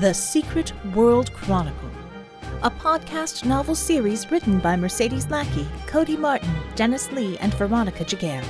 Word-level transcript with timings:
The 0.00 0.14
Secret 0.14 0.72
World 0.94 1.32
Chronicle, 1.32 1.90
a 2.62 2.70
podcast 2.70 3.44
novel 3.44 3.74
series 3.74 4.30
written 4.30 4.60
by 4.60 4.76
Mercedes 4.76 5.28
Lackey, 5.28 5.66
Cody 5.88 6.16
Martin, 6.16 6.54
Dennis 6.76 7.10
Lee, 7.10 7.36
and 7.38 7.52
Veronica 7.54 8.04
Giguere. 8.04 8.44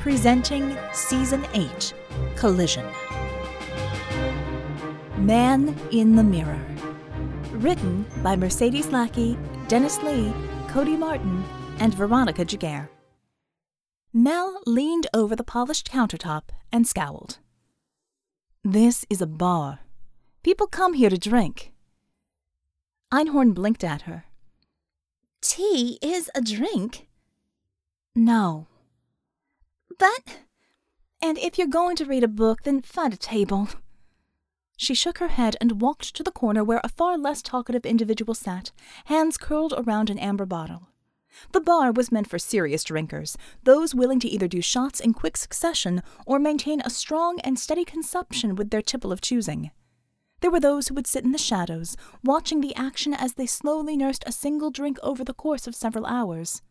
Presenting 0.00 0.76
Season 0.92 1.46
8 1.54 1.94
Collision. 2.34 2.84
Man 5.18 5.72
in 5.92 6.16
the 6.16 6.24
Mirror. 6.24 6.60
Written 7.52 8.04
by 8.24 8.34
Mercedes 8.34 8.88
Lackey, 8.88 9.38
Dennis 9.68 10.02
Lee, 10.02 10.32
Cody 10.66 10.96
Martin, 10.96 11.44
and 11.78 11.94
Veronica 11.94 12.44
Giguere. 12.44 12.88
Mel 14.12 14.60
leaned 14.66 15.06
over 15.14 15.36
the 15.36 15.44
polished 15.44 15.88
countertop 15.88 16.48
and 16.72 16.88
scowled. 16.88 17.38
This 18.64 19.06
is 19.08 19.22
a 19.22 19.28
bar. 19.28 19.85
People 20.46 20.68
come 20.68 20.92
here 20.92 21.10
to 21.10 21.18
drink. 21.18 21.72
Einhorn 23.12 23.52
blinked 23.52 23.82
at 23.82 24.02
her. 24.02 24.26
Tea 25.40 25.98
is 26.00 26.30
a 26.36 26.40
drink. 26.40 27.08
No. 28.14 28.68
But. 29.98 30.42
And 31.20 31.36
if 31.36 31.58
you're 31.58 31.66
going 31.66 31.96
to 31.96 32.04
read 32.04 32.22
a 32.22 32.28
book, 32.28 32.62
then 32.62 32.80
find 32.80 33.12
a 33.12 33.16
table. 33.16 33.70
She 34.76 34.94
shook 34.94 35.18
her 35.18 35.34
head 35.34 35.56
and 35.60 35.80
walked 35.80 36.14
to 36.14 36.22
the 36.22 36.30
corner 36.30 36.62
where 36.62 36.80
a 36.84 36.90
far 36.90 37.18
less 37.18 37.42
talkative 37.42 37.84
individual 37.84 38.32
sat, 38.32 38.70
hands 39.06 39.36
curled 39.38 39.74
around 39.76 40.10
an 40.10 40.18
amber 40.20 40.46
bottle. 40.46 40.90
The 41.50 41.60
bar 41.60 41.90
was 41.90 42.12
meant 42.12 42.30
for 42.30 42.38
serious 42.38 42.84
drinkers, 42.84 43.36
those 43.64 43.96
willing 43.96 44.20
to 44.20 44.28
either 44.28 44.46
do 44.46 44.60
shots 44.60 45.00
in 45.00 45.12
quick 45.12 45.36
succession 45.36 46.04
or 46.24 46.38
maintain 46.38 46.82
a 46.82 46.88
strong 46.88 47.40
and 47.40 47.58
steady 47.58 47.84
consumption 47.84 48.54
with 48.54 48.70
their 48.70 48.80
tipple 48.80 49.10
of 49.10 49.20
choosing. 49.20 49.72
There 50.40 50.50
were 50.50 50.60
those 50.60 50.88
who 50.88 50.94
would 50.94 51.06
sit 51.06 51.24
in 51.24 51.32
the 51.32 51.38
shadows, 51.38 51.96
watching 52.22 52.60
the 52.60 52.74
action 52.76 53.14
as 53.14 53.34
they 53.34 53.46
slowly 53.46 53.96
nursed 53.96 54.24
a 54.26 54.32
single 54.32 54.70
drink 54.70 54.98
over 55.02 55.24
the 55.24 55.34
course 55.34 55.66
of 55.66 55.74
several 55.74 56.06
hours. 56.06 56.62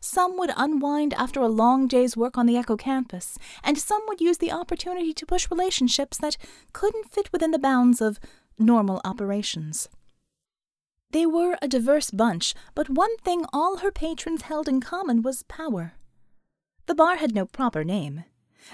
Some 0.00 0.36
would 0.38 0.50
unwind 0.56 1.14
after 1.14 1.40
a 1.40 1.48
long 1.48 1.86
day's 1.86 2.16
work 2.16 2.36
on 2.36 2.46
the 2.46 2.56
Echo 2.56 2.76
campus, 2.76 3.38
and 3.62 3.78
some 3.78 4.02
would 4.08 4.20
use 4.20 4.38
the 4.38 4.52
opportunity 4.52 5.12
to 5.12 5.26
push 5.26 5.50
relationships 5.50 6.18
that 6.18 6.36
couldn't 6.72 7.12
fit 7.12 7.32
within 7.32 7.50
the 7.50 7.58
bounds 7.58 8.00
of 8.00 8.18
normal 8.58 9.00
operations. 9.04 9.88
They 11.10 11.24
were 11.24 11.56
a 11.62 11.68
diverse 11.68 12.10
bunch, 12.10 12.54
but 12.74 12.90
one 12.90 13.16
thing 13.18 13.46
all 13.52 13.78
her 13.78 13.90
patrons 13.90 14.42
held 14.42 14.68
in 14.68 14.80
common 14.80 15.22
was 15.22 15.42
power. 15.44 15.94
The 16.86 16.94
bar 16.94 17.16
had 17.16 17.34
no 17.34 17.46
proper 17.46 17.82
name. 17.82 18.24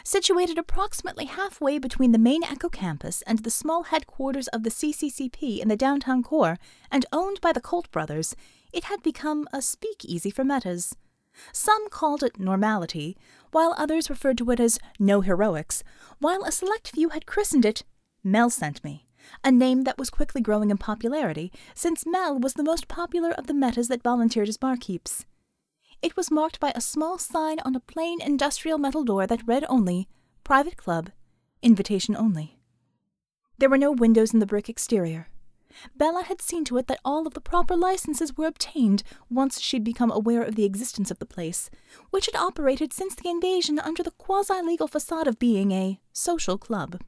Situated 0.03 0.59
approximately 0.59 1.27
halfway 1.27 1.79
between 1.79 2.13
the 2.13 2.19
main 2.19 2.43
Echo 2.45 2.69
campus 2.69 3.23
and 3.23 3.41
the 3.41 3.51
small 3.51 3.85
headquarters 3.85 4.49
of 4.49 4.63
the 4.63 4.71
CCCP 4.71 5.61
in 5.61 5.69
the 5.69 5.77
downtown 5.77 6.23
core, 6.23 6.59
and 6.91 7.07
owned 7.13 7.41
by 7.41 7.53
the 7.53 7.61
Colt 7.61 7.91
brothers, 7.91 8.35
it 8.73 8.85
had 8.85 9.03
become 9.03 9.47
a 9.53 9.63
speakeasy 9.63 10.31
for 10.31 10.45
metas. 10.45 10.97
Some 11.53 11.89
called 11.91 12.23
it 12.23 12.39
normality, 12.39 13.17
while 13.51 13.75
others 13.77 14.11
referred 14.11 14.39
to 14.39 14.51
it 14.51 14.61
as 14.61 14.79
no 14.99 15.21
heroics, 15.21 15.83
while 16.19 16.45
a 16.45 16.53
select 16.53 16.89
few 16.89 17.11
had 17.11 17.27
christened 17.27 17.65
it 17.65 17.83
Mel 18.23 18.51
Sent 18.51 18.83
Me, 18.85 19.07
a 19.43 19.51
name 19.51 19.83
that 19.85 19.99
was 19.99 20.11
quickly 20.11 20.41
growing 20.41 20.71
in 20.71 20.79
popularity, 20.79 21.53
since 21.75 22.07
Mel 22.07 22.39
was 22.39 22.55
the 22.55 22.65
most 22.65 22.89
popular 22.89 23.33
of 23.33 23.47
the 23.47 23.55
metas 23.55 23.89
that 23.89 24.03
volunteered 24.03 24.49
as 24.49 24.57
barkeeps. 24.57 25.25
It 26.05 26.19
was 26.19 26.31
marked 26.31 26.61
by 26.61 26.71
a 26.75 26.83
small 26.83 27.17
sign 27.17 27.61
on 27.61 27.75
a 27.75 27.81
plain 27.81 28.21
industrial 28.21 28.77
metal 28.77 29.05
door 29.05 29.27
that 29.27 29.49
read 29.49 29.65
only 29.71 30.07
Private 30.45 30.77
Club, 30.77 31.09
Invitation 31.63 32.15
Only. 32.15 32.59
There 33.57 33.71
were 33.71 33.79
no 33.79 33.91
windows 33.91 34.35
in 34.35 34.39
the 34.39 34.45
brick 34.45 34.69
exterior. 34.69 35.29
Bella 35.97 36.25
had 36.25 36.43
seen 36.43 36.63
to 36.67 36.77
it 36.77 36.89
that 36.89 37.01
all 37.07 37.27
of 37.27 37.33
the 37.33 37.41
proper 37.41 37.75
licenses 37.75 38.37
were 38.37 38.45
obtained 38.45 39.03
once 39.31 39.63
she'd 39.63 39.83
become 39.83 40.11
aware 40.11 40.43
of 40.43 40.57
the 40.57 40.67
existence 40.67 41.11
of 41.11 41.21
the 41.21 41.25
place, 41.25 41.71
which 42.11 42.27
had 42.27 42.37
operated 42.37 42.93
since 42.93 43.15
the 43.15 43.31
invasion 43.31 43.79
under 43.79 44.03
the 44.03 44.11
quasi 44.11 44.61
legal 44.61 44.87
facade 44.87 45.27
of 45.27 45.39
being 45.39 45.73
a 45.73 45.99
social 46.13 46.59
club. 46.59 47.01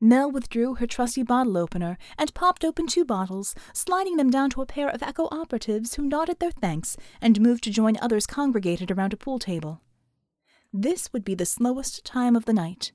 Mel 0.00 0.30
withdrew 0.30 0.74
her 0.74 0.86
trusty 0.86 1.22
bottle 1.22 1.56
opener 1.56 1.96
and 2.18 2.34
popped 2.34 2.64
open 2.64 2.86
two 2.86 3.04
bottles, 3.04 3.54
sliding 3.72 4.16
them 4.16 4.30
down 4.30 4.50
to 4.50 4.60
a 4.60 4.66
pair 4.66 4.88
of 4.88 5.02
Echo 5.02 5.28
operatives 5.30 5.94
who 5.94 6.02
nodded 6.02 6.38
their 6.38 6.50
thanks 6.50 6.96
and 7.20 7.40
moved 7.40 7.64
to 7.64 7.70
join 7.70 7.96
others 8.00 8.26
congregated 8.26 8.90
around 8.90 9.14
a 9.14 9.16
pool 9.16 9.38
table. 9.38 9.80
This 10.72 11.10
would 11.12 11.24
be 11.24 11.34
the 11.34 11.46
slowest 11.46 12.04
time 12.04 12.36
of 12.36 12.44
the 12.44 12.52
night. 12.52 12.92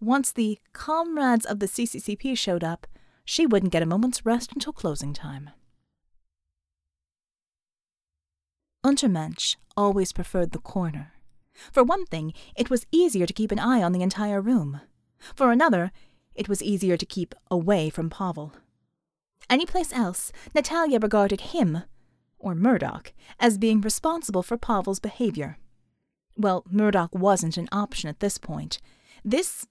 Once 0.00 0.32
the 0.32 0.58
comrades 0.72 1.46
of 1.46 1.60
the 1.60 1.66
CCCP 1.66 2.36
showed 2.36 2.64
up, 2.64 2.86
she 3.24 3.46
wouldn't 3.46 3.72
get 3.72 3.82
a 3.82 3.86
moment's 3.86 4.26
rest 4.26 4.52
until 4.52 4.72
closing 4.72 5.12
time. 5.12 5.50
Untermensch 8.84 9.56
always 9.76 10.12
preferred 10.12 10.50
the 10.50 10.58
corner. 10.58 11.12
For 11.70 11.84
one 11.84 12.06
thing, 12.06 12.32
it 12.56 12.70
was 12.70 12.86
easier 12.90 13.26
to 13.26 13.32
keep 13.32 13.52
an 13.52 13.58
eye 13.58 13.82
on 13.82 13.92
the 13.92 14.02
entire 14.02 14.40
room. 14.40 14.80
For 15.36 15.52
another, 15.52 15.92
it 16.40 16.48
was 16.48 16.62
easier 16.62 16.96
to 16.96 17.04
keep 17.04 17.34
away 17.50 17.90
from 17.90 18.08
Pavel. 18.08 18.54
Anyplace 19.50 19.92
else, 19.92 20.32
Natalia 20.54 20.98
regarded 20.98 21.42
him, 21.52 21.82
or 22.38 22.54
Murdoch, 22.54 23.12
as 23.38 23.58
being 23.58 23.82
responsible 23.82 24.42
for 24.42 24.56
Pavel's 24.56 25.00
behavior. 25.00 25.58
Well, 26.38 26.64
Murdoch 26.70 27.14
wasn't 27.14 27.58
an 27.58 27.68
option 27.70 28.08
at 28.08 28.20
this 28.20 28.38
point. 28.38 28.78
This 29.22 29.66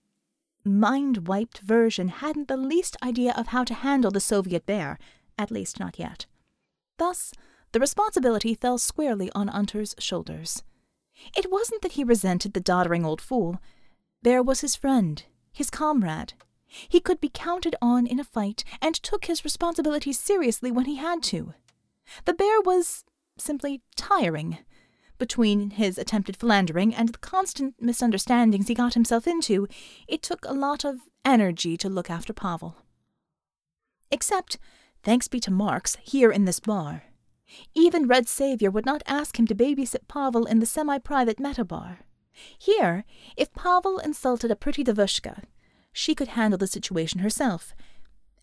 mind 0.64 1.28
wiped 1.28 1.62
version 1.62 2.10
hadn't 2.10 2.50
the 2.50 2.56
least 2.56 2.96
idea 3.02 3.34
of 3.36 3.48
how 3.48 3.64
to 3.64 3.74
handle 3.74 4.12
the 4.12 4.20
Soviet 4.20 4.68
bear, 4.68 5.00
at 5.40 5.50
least 5.50 5.80
not 5.80 5.98
yet. 5.98 6.28
Thus, 7.00 7.34
the 7.72 7.80
responsibility 7.80 8.54
fell 8.54 8.78
squarely 8.78 9.32
on 9.34 9.50
Unter's 9.50 9.96
shoulders. 9.98 10.62
It 11.36 11.52
wasn't 11.52 11.82
that 11.82 11.94
he 11.94 12.04
resented 12.04 12.54
the 12.54 12.60
doddering 12.60 13.06
old 13.06 13.22
fool. 13.22 13.60
There 14.22 14.44
was 14.44 14.62
his 14.62 14.76
friend, 14.76 15.24
his 15.52 15.72
comrade, 15.72 16.34
he 16.88 17.00
could 17.00 17.20
be 17.20 17.32
counted 17.34 17.76
on 17.82 18.06
in 18.06 18.20
a 18.20 18.24
fight 18.24 18.64
and 18.82 18.96
took 18.96 19.26
his 19.26 19.44
responsibilities 19.44 20.20
seriously 20.20 20.72
when 20.72 20.86
he 20.86 20.96
had 20.96 21.24
to. 21.24 21.54
The 22.26 22.34
bear 22.34 22.62
was 22.62 23.04
simply 23.38 23.82
tiring. 23.96 24.60
Between 25.18 25.72
his 25.72 25.98
attempted 25.98 26.38
philandering 26.38 26.96
and 26.96 27.10
the 27.10 27.18
constant 27.18 27.76
misunderstandings 27.80 28.68
he 28.68 28.74
got 28.74 28.94
himself 28.94 29.28
into, 29.28 29.68
it 30.08 30.22
took 30.22 30.46
a 30.46 30.54
lot 30.54 30.86
of 30.86 31.00
energy 31.26 31.76
to 31.78 31.90
look 31.90 32.10
after 32.10 32.32
Pavel. 32.32 32.78
Except, 34.12 34.58
thanks 35.04 35.28
be 35.28 35.40
to 35.42 35.52
Marx, 35.52 35.98
here 36.02 36.32
in 36.32 36.46
this 36.46 36.60
bar. 36.60 37.04
Even 37.74 38.08
Red 38.08 38.28
Savior 38.28 38.72
would 38.72 38.86
not 38.86 39.04
ask 39.08 39.38
him 39.38 39.48
to 39.48 39.56
babysit 39.56 40.08
Pavel 40.08 40.46
in 40.46 40.60
the 40.60 40.66
semi 40.66 41.00
private 41.00 41.40
meta 41.40 41.66
bar. 41.66 42.00
Here, 42.58 43.04
if 43.36 43.54
Pavel 43.54 44.00
insulted 44.00 44.52
a 44.52 44.56
pretty 44.56 44.84
devushka, 44.84 45.44
she 45.94 46.16
could 46.16 46.30
handle 46.30 46.58
the 46.58 46.68
situation 46.68 47.20
herself, 47.20 47.74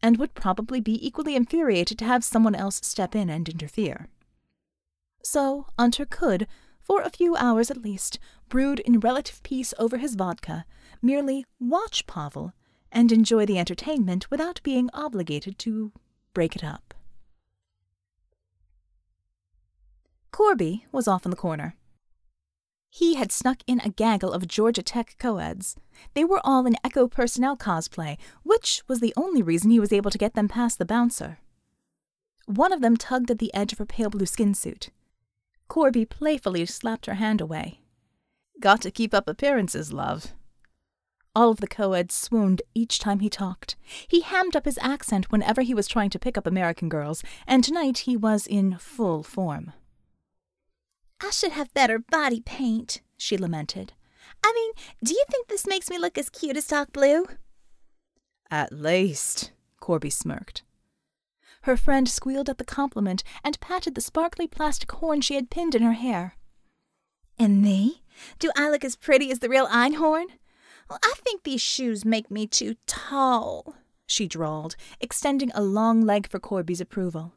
and 0.03 0.19
would 0.19 0.35
probably 0.35 0.81
be 0.81 1.05
equally 1.07 1.35
infuriated 1.35 1.99
to 1.99 2.05
have 2.05 2.25
someone 2.25 2.55
else 2.55 2.81
step 2.85 3.15
in 3.15 3.31
and 3.31 3.49
interfere. 3.49 4.09
So 5.23 5.67
Unter 5.79 6.05
could, 6.05 6.47
for 6.81 7.03
a 7.03 7.11
few 7.11 7.37
hours 7.37 7.71
at 7.71 7.83
least, 7.83 8.19
brood 8.49 8.81
in 8.81 9.01
relative 9.01 9.43
peace 9.43 9.75
over 9.79 9.97
his 9.97 10.15
vodka, 10.15 10.65
merely 11.03 11.45
watch 11.59 12.07
Pavel, 12.07 12.53
and 12.93 13.11
enjoy 13.11 13.45
the 13.45 13.59
entertainment 13.59 14.31
without 14.31 14.61
being 14.63 14.89
obligated 14.93 15.59
to 15.61 15.93
break 16.33 16.55
it 16.55 16.63
up. 16.63 16.95
Corby 20.31 20.87
was 20.93 21.09
off 21.09 21.25
in 21.25 21.31
the 21.31 21.37
corner. 21.37 21.75
He 22.99 23.17
had 23.17 23.31
snuck 23.31 23.59
in 23.67 23.81
a 23.81 23.91
gaggle 23.91 24.33
of 24.33 24.49
Georgia 24.49 24.83
Tech 24.83 25.17
coeds. 25.19 25.77
They 26.15 26.25
were 26.25 26.41
all 26.43 26.65
in 26.65 26.79
Echo 26.83 27.09
personnel 27.09 27.55
cosplay, 27.55 28.17
which 28.43 28.83
was 28.89 29.01
the 29.01 29.13
only 29.19 29.43
reason 29.43 29.69
he 29.69 29.79
was 29.79 29.93
able 29.93 30.11
to 30.11 30.17
get 30.17 30.33
them 30.33 30.49
past 30.49 30.79
the 30.79 30.87
bouncer. 30.87 31.39
One 32.47 32.73
of 32.73 32.81
them 32.81 32.97
tugged 32.97 33.31
at 33.31 33.39
the 33.39 33.53
edge 33.53 33.71
of 33.75 33.81
her 33.81 33.85
pale 33.85 34.09
blue 34.09 34.25
skin 34.25 34.55
suit. 34.55 34.89
Corby 35.69 36.07
playfully 36.07 36.65
slapped 36.65 37.05
her 37.05 37.17
hand 37.17 37.43
away. 37.43 37.81
Got 38.61 38.81
to 38.81 38.91
keep 38.91 39.13
up 39.13 39.29
appearances, 39.29 39.93
love. 39.93 40.33
All 41.35 41.51
of 41.51 41.61
the 41.61 41.67
coeds 41.67 42.15
swooned 42.15 42.63
each 42.75 42.99
time 42.99 43.21
he 43.21 43.29
talked. 43.29 43.77
He 44.09 44.23
hammed 44.23 44.57
up 44.57 44.65
his 44.65 44.79
accent 44.81 45.31
whenever 45.31 45.61
he 45.61 45.75
was 45.75 45.87
trying 45.87 46.09
to 46.09 46.19
pick 46.19 46.39
up 46.39 46.47
American 46.47 46.89
girls, 46.89 47.23
and 47.47 47.63
tonight 47.63 47.99
he 47.99 48.17
was 48.17 48.47
in 48.47 48.79
full 48.79 49.23
form. 49.23 49.75
I 51.23 51.31
should 51.31 51.53
have 51.53 51.73
better 51.75 51.99
body 51.99 52.41
paint, 52.41 53.01
she 53.17 53.37
lamented. 53.37 53.93
I 54.45 54.53
mean, 54.53 54.73
do 55.03 55.15
you 55.15 55.25
think 55.31 55.49
this 55.49 55.67
makes 55.67 55.89
me 55.91 55.99
look 55.99 56.19
as 56.19 56.29
cute 56.29 56.57
as 56.57 56.67
Doc 56.67 56.93
Blue? 56.93 57.27
At 58.51 58.73
least, 58.73 59.53
Corby 59.81 60.11
smirked. 60.11 60.63
Her 61.63 61.77
friend 61.77 62.09
squealed 62.09 62.49
at 62.49 62.59
the 62.59 62.65
compliment 62.65 63.25
and 63.43 63.59
patted 63.61 63.95
the 63.95 64.01
sparkly 64.01 64.47
plastic 64.47 64.93
horn 64.93 65.21
she 65.21 65.35
had 65.35 65.51
pinned 65.51 65.75
in 65.75 65.83
her 65.83 65.95
hair. 65.95 66.37
And 67.39 67.61
me? 67.61 68.03
Do 68.39 68.51
I 68.57 68.71
look 68.71 68.85
as 68.85 68.95
pretty 68.95 69.31
as 69.31 69.41
the 69.41 69.49
real 69.49 69.67
Einhorn? 69.67 70.27
Well, 70.89 70.99
I 71.03 71.15
think 71.25 71.43
these 71.43 71.61
shoes 71.61 72.05
make 72.05 72.31
me 72.31 72.47
too 72.47 72.77
tall. 72.87 73.75
she 74.07 74.29
drawled, 74.29 74.77
extending 75.01 75.51
a 75.55 75.63
long 75.63 76.01
leg 76.03 76.29
for 76.29 76.39
Corby's 76.39 76.81
approval. 76.81 77.33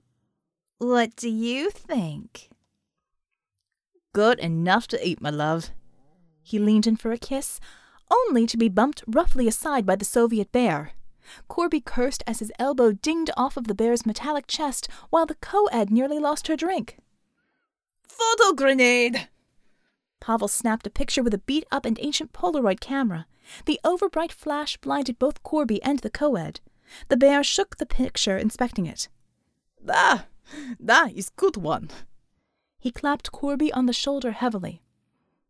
What 0.78 1.16
do 1.16 1.28
you 1.30 1.72
think? 1.72 2.50
Good 4.14 4.40
enough 4.40 4.88
to 4.88 5.08
eat, 5.08 5.22
my 5.22 5.30
love. 5.30 5.70
He 6.42 6.58
leaned 6.58 6.88
in 6.88 6.96
for 6.96 7.12
a 7.12 7.18
kiss, 7.18 7.60
only 8.12 8.48
to 8.48 8.58
be 8.58 8.70
bumped 8.70 9.04
roughly 9.08 9.48
aside 9.48 9.86
by 9.86 9.96
the 9.96 10.06
Soviet 10.06 10.52
bear. 10.52 10.94
Corby 11.48 11.80
cursed 11.80 12.24
as 12.26 12.40
his 12.40 12.52
elbow 12.58 12.92
dinged 12.92 13.30
off 13.38 13.56
of 13.56 13.68
the 13.68 13.76
bear's 13.76 14.08
metallic 14.08 14.48
chest 14.48 14.88
while 15.12 15.28
the 15.28 15.36
co-ed 15.36 15.92
nearly 15.92 16.18
lost 16.18 16.48
her 16.48 16.56
drink. 16.56 16.98
Photo 18.08 18.54
grenade! 18.54 19.28
Pavel 20.20 20.48
snapped 20.48 20.88
a 20.88 20.90
picture 20.90 21.22
with 21.22 21.34
a 21.34 21.38
beat 21.38 21.66
up 21.72 21.86
and 21.86 22.00
ancient 22.02 22.34
Polaroid 22.34 22.80
camera. 22.80 23.28
The 23.66 23.80
overbright 23.86 24.32
flash 24.32 24.78
blinded 24.78 25.20
both 25.20 25.44
Corby 25.44 25.82
and 25.84 26.00
the 26.00 26.10
co-ed. 26.10 26.62
The 27.08 27.18
bear 27.18 27.44
shook 27.44 27.78
the 27.78 27.86
picture, 27.86 28.38
inspecting 28.38 28.88
it. 28.88 29.08
Ah, 29.88 30.26
that 30.80 31.14
is 31.14 31.30
good 31.30 31.58
one. 31.58 31.90
He 32.80 32.92
clapped 32.92 33.31
Corby 33.31 33.72
on 33.74 33.86
the 33.86 33.94
shoulder 33.94 34.31
heavily. 34.31 34.81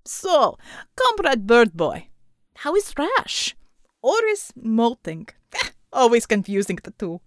So, 0.03 0.57
comrade 0.95 1.45
bird 1.45 1.73
boy, 1.73 2.07
how 2.55 2.75
is 2.75 2.93
Rash? 2.97 3.55
Or 4.01 4.25
is 4.25 4.51
molting? 4.55 5.27
Always 5.93 6.25
confusing 6.25 6.79
the 6.83 6.91
two. 6.91 7.21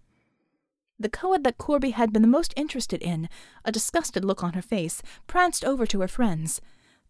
The 0.99 1.09
co-ed 1.09 1.45
that 1.45 1.59
Corby 1.59 1.91
had 1.91 2.13
been 2.13 2.23
the 2.23 2.29
most 2.29 2.53
interested 2.57 3.03
in, 3.03 3.29
a 3.65 3.73
disgusted 3.73 4.25
look 4.25 4.43
on 4.43 4.53
her 4.55 4.63
face, 4.63 5.03
pranced 5.27 5.65
over 5.65 5.87
to 5.87 6.01
her 6.01 6.09
friends. 6.09 6.61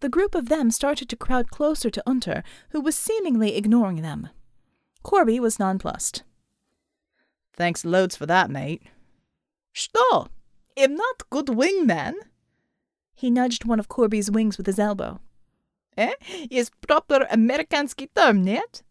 The 0.00 0.08
group 0.08 0.34
of 0.34 0.48
them 0.48 0.70
started 0.70 1.08
to 1.08 1.16
crowd 1.16 1.50
closer 1.50 1.90
to 1.90 2.02
Unter, 2.06 2.42
who 2.70 2.80
was 2.80 2.96
seemingly 2.96 3.56
ignoring 3.56 4.02
them. 4.02 4.28
Corby 5.02 5.40
was 5.40 5.58
nonplussed. 5.58 6.22
Thanks 7.54 7.84
loads 7.84 8.16
for 8.16 8.26
that, 8.26 8.50
mate. 8.50 8.82
Sto, 9.72 10.28
am 10.76 10.96
not 10.96 11.28
good 11.30 11.46
wingman. 11.46 12.14
He 13.22 13.30
nudged 13.30 13.64
one 13.64 13.78
of 13.78 13.86
Corby's 13.86 14.32
wings 14.32 14.58
with 14.58 14.66
his 14.66 14.80
elbow. 14.80 15.20
Eh? 15.96 16.14
Is 16.50 16.72
proper 16.80 17.20
Amerikansky 17.30 18.08
term, 18.16 18.42
net? 18.42 18.82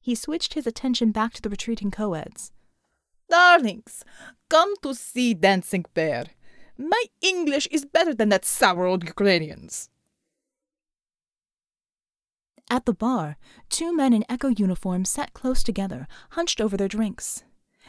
He 0.00 0.16
switched 0.16 0.54
his 0.54 0.66
attention 0.66 1.12
back 1.12 1.34
to 1.34 1.40
the 1.40 1.48
retreating 1.48 1.92
co-eds. 1.92 2.50
Darlings, 3.30 4.04
come 4.48 4.74
to 4.82 4.92
see 4.92 5.34
Dancing 5.34 5.84
Bear. 5.94 6.24
My 6.76 7.04
English 7.20 7.68
is 7.70 7.84
better 7.84 8.12
than 8.12 8.28
that 8.30 8.44
sour 8.44 8.86
old 8.86 9.04
Ukrainian's. 9.04 9.88
At 12.68 12.86
the 12.86 12.92
bar, 12.92 13.36
two 13.68 13.94
men 13.94 14.12
in 14.12 14.24
Echo 14.28 14.48
uniforms 14.48 15.10
sat 15.10 15.32
close 15.32 15.62
together, 15.62 16.08
hunched 16.30 16.60
over 16.60 16.76
their 16.76 16.88
drinks. 16.88 17.44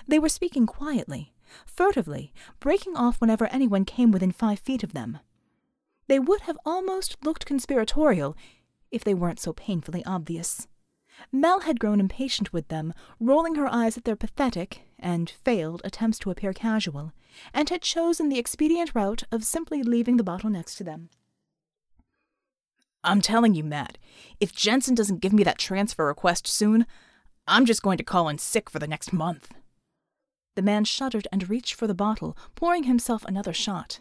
They 0.08 0.20
were 0.20 0.30
speaking 0.30 0.68
quietly, 0.68 1.34
furtively, 1.66 2.34
breaking 2.60 2.96
off 2.96 3.20
whenever 3.20 3.48
anyone 3.48 3.84
came 3.84 4.12
within 4.12 4.32
five 4.32 4.60
feet 4.60 4.84
of 4.84 4.94
them. 4.94 5.18
They 6.08 6.20
would 6.20 6.42
have 6.42 6.58
almost 6.66 7.18
looked 7.24 7.46
conspiratorial 7.46 8.36
if 8.92 9.04
they 9.04 9.14
weren't 9.14 9.40
so 9.40 9.54
painfully 9.54 10.04
obvious. 10.06 10.68
Mel 11.32 11.62
had 11.62 11.80
grown 11.80 12.00
impatient 12.00 12.52
with 12.52 12.68
them, 12.68 12.94
rolling 13.20 13.56
her 13.56 13.68
eyes 13.72 13.98
at 13.98 14.04
their 14.04 14.16
pathetic 14.16 14.82
and 15.00 15.30
failed 15.30 15.82
attempts 15.84 16.20
to 16.20 16.30
appear 16.30 16.54
casual, 16.54 17.14
and 17.54 17.70
had 17.70 17.82
chosen 17.82 18.30
the 18.30 18.40
expedient 18.40 18.94
route 18.94 19.24
of 19.32 19.44
simply 19.44 19.82
leaving 19.82 20.18
the 20.18 20.24
bottle 20.24 20.50
next 20.50 20.76
to 20.76 20.84
them. 20.84 21.10
I'm 23.04 23.22
telling 23.22 23.54
you, 23.54 23.64
Matt, 23.64 23.98
if 24.40 24.52
Jensen 24.52 24.96
doesn't 24.96 25.22
give 25.22 25.32
me 25.32 25.44
that 25.44 25.60
transfer 25.60 26.06
request 26.06 26.48
soon, 26.48 26.86
I'm 27.48 27.66
just 27.66 27.84
going 27.84 27.98
to 28.00 28.04
call 28.04 28.28
in 28.28 28.40
sick 28.40 28.70
for 28.70 28.80
the 28.80 28.88
next 28.88 29.14
month. 29.14 29.54
The 30.56 30.64
man 30.64 30.86
shuddered 30.86 31.28
and 31.32 31.50
reached 31.50 31.76
for 31.76 31.86
the 31.86 31.94
bottle, 31.94 32.36
pouring 32.56 32.84
himself 32.84 33.24
another 33.26 33.54
shot. 33.54 34.00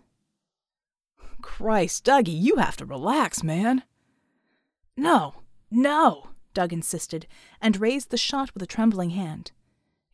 Christ, 1.45 2.05
Dougie, 2.05 2.41
you 2.41 2.57
have 2.57 2.77
to 2.79 2.85
relax, 2.85 3.43
man. 3.43 3.83
No, 4.97 5.35
no, 5.71 6.29
Doug 6.53 6.73
insisted, 6.73 7.27
and 7.61 7.81
raised 7.81 8.11
the 8.11 8.17
shot 8.17 8.53
with 8.55 8.63
a 8.63 8.67
trembling 8.67 9.11
hand. 9.11 9.53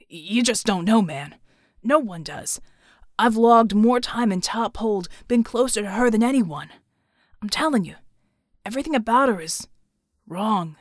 You 0.09 0.43
just 0.43 0.67
don't 0.67 0.85
know, 0.85 1.01
man. 1.01 1.37
No 1.83 1.99
one 1.99 2.23
does. 2.23 2.61
I've 3.19 3.37
logged 3.37 3.75
more 3.75 4.01
time 4.01 4.33
in 4.33 4.41
top 4.41 4.77
hold, 4.79 5.09
been 5.29 5.45
closer 5.45 5.83
to 5.83 5.91
her 5.91 6.11
than 6.11 6.23
anyone. 6.23 6.71
I'm 7.41 7.49
telling 7.49 7.85
you, 7.85 7.95
Everything 8.67 8.95
about 8.95 9.29
her 9.29 9.41
is 9.41 9.69
wrong. 10.27 10.77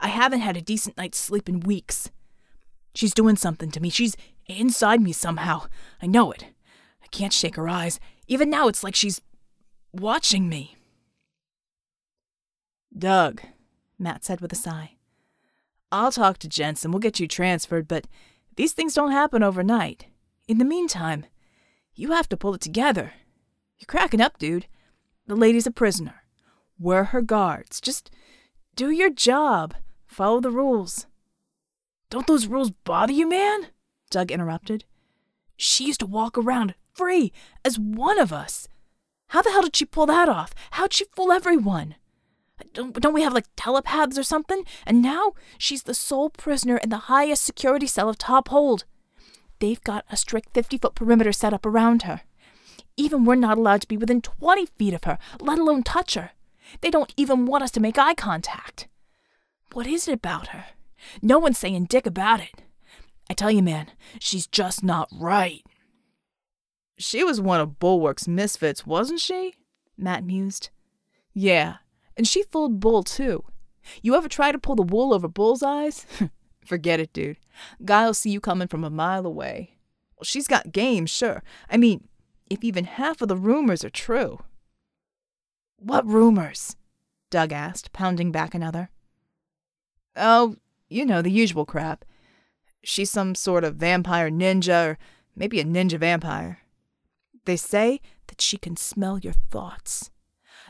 I 0.00 0.08
haven't 0.08 0.40
had 0.40 0.56
a 0.56 0.60
decent 0.60 0.96
night's 0.96 1.18
sleep 1.18 1.48
in 1.48 1.60
weeks. 1.60 2.10
She's 2.94 3.14
doing 3.14 3.36
something 3.36 3.70
to 3.70 3.80
me. 3.80 3.88
She's 3.90 4.16
inside 4.46 5.00
me 5.00 5.12
somehow. 5.12 5.66
I 6.02 6.06
know 6.06 6.30
it. 6.30 6.44
I 7.02 7.06
can't 7.08 7.32
shake 7.32 7.56
her 7.56 7.68
eyes. 7.68 7.98
Even 8.26 8.50
now, 8.50 8.68
it's 8.68 8.84
like 8.84 8.94
she's 8.94 9.20
watching 9.92 10.48
me. 10.48 10.76
Doug, 12.96 13.42
Matt 13.98 14.24
said 14.24 14.40
with 14.40 14.52
a 14.52 14.56
sigh. 14.56 14.92
I'll 15.92 16.12
talk 16.12 16.38
to 16.38 16.48
Jensen. 16.48 16.90
We'll 16.90 17.00
get 17.00 17.20
you 17.20 17.28
transferred, 17.28 17.86
but 17.86 18.06
these 18.56 18.72
things 18.72 18.94
don't 18.94 19.12
happen 19.12 19.42
overnight. 19.42 20.06
In 20.48 20.58
the 20.58 20.64
meantime, 20.64 21.26
you 21.94 22.12
have 22.12 22.28
to 22.30 22.36
pull 22.36 22.54
it 22.54 22.60
together. 22.60 23.12
You're 23.78 23.86
cracking 23.86 24.20
up, 24.20 24.38
dude. 24.38 24.66
The 25.26 25.36
lady's 25.36 25.66
a 25.66 25.70
prisoner. 25.70 26.22
We're 26.78 27.04
her 27.04 27.22
guards. 27.22 27.80
Just 27.80 28.10
do 28.74 28.90
your 28.90 29.10
job. 29.10 29.74
Follow 30.06 30.40
the 30.40 30.50
rules. 30.50 31.06
Don't 32.10 32.26
those 32.26 32.46
rules 32.46 32.70
bother 32.70 33.12
you, 33.12 33.28
man? 33.28 33.68
Doug 34.10 34.30
interrupted. 34.30 34.84
She 35.56 35.86
used 35.86 36.00
to 36.00 36.06
walk 36.06 36.38
around 36.38 36.74
free 36.94 37.32
as 37.64 37.78
one 37.78 38.18
of 38.18 38.32
us. 38.32 38.68
How 39.28 39.42
the 39.42 39.50
hell 39.50 39.62
did 39.62 39.76
she 39.76 39.84
pull 39.84 40.06
that 40.06 40.28
off? 40.28 40.54
How'd 40.72 40.92
she 40.92 41.06
fool 41.14 41.32
everyone? 41.32 41.96
Don't, 42.72 42.98
don't 42.98 43.14
we 43.14 43.22
have 43.22 43.34
like 43.34 43.46
telepaths 43.56 44.18
or 44.18 44.22
something? 44.22 44.64
And 44.86 45.02
now 45.02 45.32
she's 45.58 45.82
the 45.82 45.94
sole 45.94 46.30
prisoner 46.30 46.76
in 46.78 46.90
the 46.90 47.06
highest 47.08 47.44
security 47.44 47.86
cell 47.86 48.08
of 48.08 48.18
Top 48.18 48.48
Hold. 48.48 48.84
They've 49.58 49.82
got 49.82 50.04
a 50.10 50.16
strict 50.16 50.54
50 50.54 50.78
foot 50.78 50.94
perimeter 50.94 51.32
set 51.32 51.54
up 51.54 51.66
around 51.66 52.02
her. 52.02 52.22
Even 52.96 53.24
we're 53.24 53.34
not 53.34 53.58
allowed 53.58 53.82
to 53.82 53.88
be 53.88 53.96
within 53.96 54.22
20 54.22 54.66
feet 54.78 54.94
of 54.94 55.04
her, 55.04 55.18
let 55.40 55.58
alone 55.58 55.82
touch 55.82 56.14
her. 56.14 56.30
They 56.80 56.90
don't 56.90 57.12
even 57.16 57.46
want 57.46 57.64
us 57.64 57.70
to 57.72 57.80
make 57.80 57.98
eye 57.98 58.14
contact. 58.14 58.88
What 59.72 59.86
is 59.86 60.08
it 60.08 60.12
about 60.12 60.48
her? 60.48 60.66
No 61.20 61.38
one's 61.38 61.58
saying 61.58 61.84
dick 61.86 62.06
about 62.06 62.40
it. 62.40 62.62
I 63.28 63.34
tell 63.34 63.50
you, 63.50 63.62
man, 63.62 63.88
she's 64.18 64.46
just 64.46 64.82
not 64.82 65.08
right. 65.12 65.62
She 66.98 67.22
was 67.22 67.40
one 67.40 67.60
of 67.60 67.78
Bulwark's 67.78 68.26
misfits, 68.26 68.86
wasn't 68.86 69.20
she? 69.20 69.54
Matt 69.98 70.24
mused. 70.24 70.70
Yeah, 71.34 71.76
and 72.16 72.26
she 72.26 72.42
fooled 72.44 72.80
Bull, 72.80 73.02
too. 73.02 73.44
You 74.02 74.14
ever 74.14 74.28
try 74.28 74.52
to 74.52 74.58
pull 74.58 74.76
the 74.76 74.82
wool 74.82 75.12
over 75.12 75.28
Bull's 75.28 75.62
eyes? 75.62 76.06
Forget 76.64 77.00
it, 77.00 77.12
dude. 77.12 77.38
Guy'll 77.84 78.14
see 78.14 78.30
you 78.30 78.40
coming 78.40 78.68
from 78.68 78.84
a 78.84 78.90
mile 78.90 79.26
away. 79.26 79.76
Well, 80.16 80.24
she's 80.24 80.48
got 80.48 80.72
game, 80.72 81.06
sure. 81.06 81.42
I 81.70 81.76
mean, 81.76 82.08
if 82.50 82.64
even 82.64 82.84
half 82.84 83.20
of 83.20 83.28
the 83.28 83.36
rumors 83.36 83.84
are 83.84 83.90
true. 83.90 84.40
What 85.76 86.06
rumors? 86.06 86.76
Doug 87.30 87.52
asked, 87.52 87.92
pounding 87.92 88.32
back 88.32 88.54
another. 88.54 88.90
Oh, 90.16 90.56
you 90.88 91.04
know, 91.04 91.22
the 91.22 91.30
usual 91.30 91.66
crap. 91.66 92.04
She's 92.82 93.10
some 93.10 93.34
sort 93.34 93.64
of 93.64 93.76
vampire 93.76 94.30
ninja, 94.30 94.90
or 94.90 94.98
maybe 95.34 95.60
a 95.60 95.64
ninja 95.64 95.98
vampire. 95.98 96.60
They 97.46 97.56
say 97.56 98.00
that 98.26 98.40
she 98.40 98.58
can 98.58 98.76
smell 98.76 99.18
your 99.18 99.32
thoughts. 99.50 100.10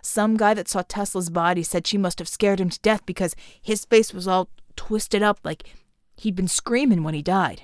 Some 0.02 0.36
guy 0.36 0.54
that 0.54 0.68
saw 0.68 0.82
Tesla's 0.82 1.30
body 1.30 1.62
said 1.62 1.86
she 1.86 1.98
must 1.98 2.20
have 2.20 2.28
scared 2.28 2.60
him 2.60 2.70
to 2.70 2.78
death 2.80 3.04
because 3.04 3.34
his 3.60 3.84
face 3.84 4.14
was 4.14 4.28
all 4.28 4.50
twisted 4.76 5.22
up 5.22 5.40
like 5.42 5.64
he'd 6.16 6.36
been 6.36 6.48
screaming 6.48 7.02
when 7.02 7.14
he 7.14 7.22
died. 7.22 7.62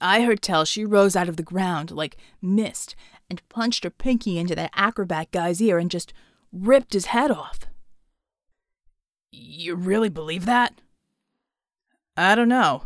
I 0.00 0.22
heard 0.22 0.42
tell 0.42 0.64
she 0.64 0.84
rose 0.84 1.16
out 1.16 1.28
of 1.28 1.36
the 1.36 1.42
ground 1.42 1.90
like 1.90 2.16
mist 2.40 2.94
and 3.28 3.46
punched 3.48 3.84
her 3.84 3.90
pinky 3.90 4.38
into 4.38 4.54
that 4.54 4.70
acrobat 4.74 5.30
guy's 5.30 5.60
ear 5.60 5.78
and 5.78 5.90
just 5.90 6.12
ripped 6.52 6.92
his 6.92 7.06
head 7.06 7.30
off. 7.30 7.60
You 9.32 9.74
really 9.74 10.08
believe 10.08 10.44
that? 10.46 10.80
I 12.16 12.34
don't 12.34 12.48
know. 12.48 12.84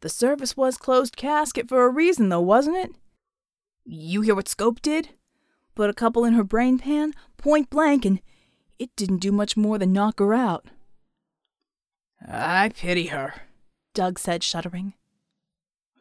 The 0.00 0.08
service 0.08 0.56
was 0.56 0.76
closed 0.76 1.16
casket 1.16 1.68
for 1.68 1.84
a 1.84 1.90
reason, 1.90 2.28
though, 2.28 2.40
wasn't 2.40 2.76
it? 2.76 2.92
You 3.90 4.20
hear 4.20 4.34
what 4.34 4.48
Scope 4.48 4.82
did? 4.82 5.08
Put 5.74 5.88
a 5.88 5.94
couple 5.94 6.26
in 6.26 6.34
her 6.34 6.44
brain 6.44 6.78
pan, 6.78 7.14
point 7.38 7.70
blank, 7.70 8.04
and 8.04 8.20
it 8.78 8.94
didn't 8.96 9.18
do 9.18 9.32
much 9.32 9.56
more 9.56 9.78
than 9.78 9.94
knock 9.94 10.18
her 10.18 10.34
out. 10.34 10.66
I 12.20 12.68
pity 12.68 13.06
her, 13.06 13.32
Doug 13.94 14.18
said, 14.18 14.42
shuddering. 14.42 14.92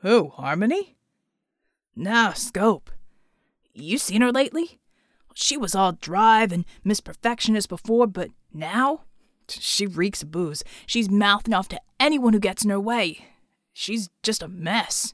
Who, 0.02 0.30
Harmony? 0.30 0.98
No, 1.96 2.34
Scope. 2.36 2.92
You 3.74 3.98
seen 3.98 4.20
her 4.22 4.34
lately? 4.34 4.80
She 5.34 5.56
was 5.56 5.74
all 5.74 5.94
drive 5.94 6.52
and 6.52 6.66
Miss 6.84 7.00
Perfectionist 7.00 7.70
before, 7.70 8.08
but 8.08 8.32
now 8.54 9.04
she 9.48 9.88
reeks 9.88 10.24
of 10.24 10.32
booze. 10.32 10.62
She's 10.86 11.10
mouthing 11.10 11.54
off 11.54 11.70
to 11.70 11.82
anyone 12.02 12.34
who 12.34 12.40
gets 12.40 12.66
in 12.66 12.70
her 12.70 12.82
way. 12.82 13.28
She's 13.72 14.10
just 14.24 14.44
a 14.44 14.50
mess. 14.50 15.14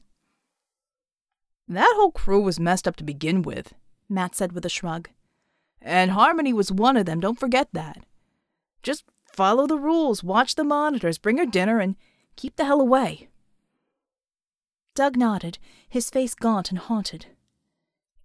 That 1.68 1.92
whole 1.96 2.12
crew 2.12 2.40
was 2.40 2.60
messed 2.60 2.86
up 2.86 2.96
to 2.96 3.04
begin 3.04 3.42
with, 3.42 3.74
Matt 4.08 4.34
said 4.34 4.52
with 4.52 4.66
a 4.66 4.68
shrug. 4.68 5.08
And 5.80 6.10
Harmony 6.10 6.52
was 6.52 6.70
one 6.70 6.96
of 6.96 7.06
them, 7.06 7.20
don't 7.20 7.38
forget 7.38 7.68
that. 7.72 8.04
Just 8.82 9.04
follow 9.32 9.66
the 9.66 9.78
rules, 9.78 10.22
watch 10.22 10.54
the 10.54 10.64
monitors, 10.64 11.18
bring 11.18 11.38
her 11.38 11.46
dinner, 11.46 11.80
and 11.80 11.96
keep 12.36 12.56
the 12.56 12.64
hell 12.64 12.80
away. 12.80 13.28
Doug 14.94 15.16
nodded, 15.16 15.58
his 15.88 16.10
face 16.10 16.34
gaunt 16.34 16.70
and 16.70 16.78
haunted. 16.78 17.26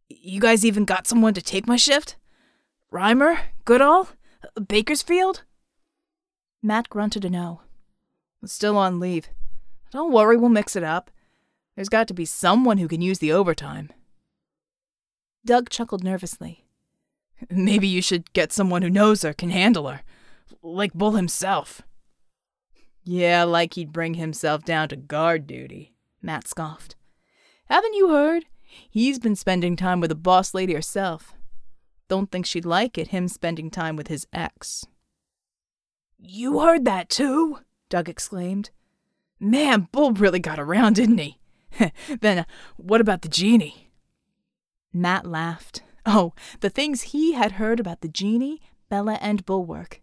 You 0.10 0.40
guys 0.40 0.66
even 0.66 0.86
got 0.86 1.08
someone 1.08 1.34
to 1.34 1.42
take 1.42 1.68
my 1.68 1.78
shift? 1.78 2.16
Reimer? 2.92 3.40
Goodall? 3.66 4.10
Bakersfield? 4.68 5.44
Matt 6.62 6.90
grunted 6.90 7.26
a 7.26 7.30
no. 7.30 7.62
Still 8.46 8.78
on 8.78 9.00
leave. 9.00 9.30
Don't 9.92 10.12
worry, 10.12 10.38
we'll 10.38 10.50
mix 10.50 10.76
it 10.76 10.84
up. 10.84 11.10
There's 11.80 11.88
got 11.88 12.10
to 12.10 12.14
be 12.14 12.26
someone 12.26 12.78
who 12.78 12.90
can 12.90 13.00
use 13.00 13.20
the 13.20 13.32
overtime. 13.32 13.90
Doug 15.46 15.70
chuckled 15.70 16.04
nervously. 16.04 16.66
Maybe 17.50 17.88
you 17.88 18.02
should 18.02 18.34
get 18.34 18.52
someone 18.52 18.82
who 18.82 18.90
knows 18.90 19.22
her, 19.22 19.32
can 19.32 19.50
handle 19.50 19.88
her. 19.88 20.02
Like 20.62 20.94
Bull 20.94 21.12
himself. 21.12 21.82
Yeah, 23.06 23.46
like 23.46 23.76
he'd 23.76 23.94
bring 23.94 24.16
himself 24.16 24.66
down 24.66 24.90
to 24.90 24.98
guard 24.98 25.48
duty, 25.48 25.94
Matt 26.22 26.50
scoffed. 26.50 26.98
Haven't 27.70 27.94
you 27.94 28.10
heard? 28.10 28.44
He's 28.90 29.18
been 29.18 29.38
spending 29.38 29.78
time 29.78 30.02
with 30.02 30.10
the 30.10 30.16
boss 30.16 30.54
lady 30.54 30.74
herself. 30.74 31.34
Don't 32.10 32.30
think 32.30 32.46
she'd 32.46 32.66
like 32.66 32.98
it, 32.98 33.08
him 33.08 33.30
spending 33.30 33.72
time 33.72 33.96
with 33.96 34.10
his 34.10 34.28
ex. 34.34 34.86
You 36.18 36.60
heard 36.60 36.84
that 36.84 37.08
too? 37.08 37.60
Doug 37.88 38.10
exclaimed. 38.10 38.70
Man, 39.40 39.88
Bull 39.94 40.12
really 40.12 40.40
got 40.40 40.60
around, 40.60 40.98
didn't 40.98 41.20
he? 41.20 41.40
then, 42.22 42.40
uh, 42.40 42.44
what 42.78 43.02
about 43.02 43.22
the 43.22 43.30
genie? 43.30 43.92
Matt 44.94 45.26
laughed. 45.26 45.84
Oh, 46.06 46.34
the 46.62 46.70
things 46.70 47.02
he 47.02 47.34
had 47.34 47.54
heard 47.54 47.80
about 47.80 48.02
the 48.02 48.08
genie, 48.08 48.62
Bella, 48.90 49.18
and 49.22 49.46
Bulwark. 49.46 50.02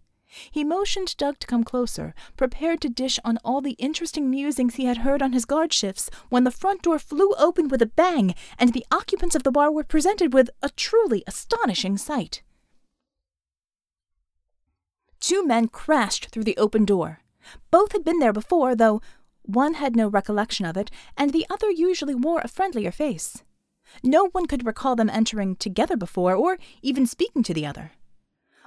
He 0.51 0.65
motioned 0.65 1.17
Doug 1.17 1.39
to 1.41 1.47
come 1.47 1.65
closer, 1.65 2.15
prepared 2.37 2.81
to 2.83 2.89
dish 2.89 3.19
on 3.25 3.39
all 3.39 3.61
the 3.61 3.73
interesting 3.73 4.29
musings 4.29 4.75
he 4.75 4.85
had 4.85 4.99
heard 4.99 5.23
on 5.23 5.33
his 5.33 5.45
guard 5.45 5.73
shifts, 5.73 6.11
when 6.29 6.45
the 6.45 6.51
front 6.51 6.83
door 6.83 6.99
flew 6.99 7.33
open 7.39 7.69
with 7.69 7.81
a 7.81 7.87
bang, 7.87 8.35
and 8.59 8.73
the 8.73 8.87
occupants 8.91 9.35
of 9.35 9.45
the 9.45 9.53
bar 9.53 9.71
were 9.71 9.85
presented 9.85 10.33
with 10.33 10.51
a 10.63 10.69
truly 10.71 11.25
astonishing 11.27 11.97
sight. 11.97 12.43
Two 15.21 15.45
men 15.45 15.69
crashed 15.69 16.27
through 16.27 16.45
the 16.45 16.57
open 16.57 16.85
door. 16.85 17.21
Both 17.71 17.93
had 17.93 18.05
been 18.05 18.19
there 18.19 18.33
before, 18.33 18.75
though 18.75 19.01
one 19.47 19.75
had 19.75 19.97
no 19.97 20.09
recollection 20.09 20.67
of 20.67 20.76
it, 20.76 20.91
and 21.17 21.33
the 21.33 21.47
other 21.49 21.71
usually 21.71 22.15
wore 22.15 22.41
a 22.41 22.49
friendlier 22.49 22.91
face. 22.91 23.43
No 24.03 24.29
one 24.29 24.47
could 24.47 24.67
recall 24.67 24.97
them 24.97 25.11
entering 25.11 25.57
together 25.57 25.97
before, 25.97 26.35
or 26.35 26.59
even 26.83 27.07
speaking 27.07 27.43
to 27.45 27.55
the 27.55 27.67
other. 27.67 27.93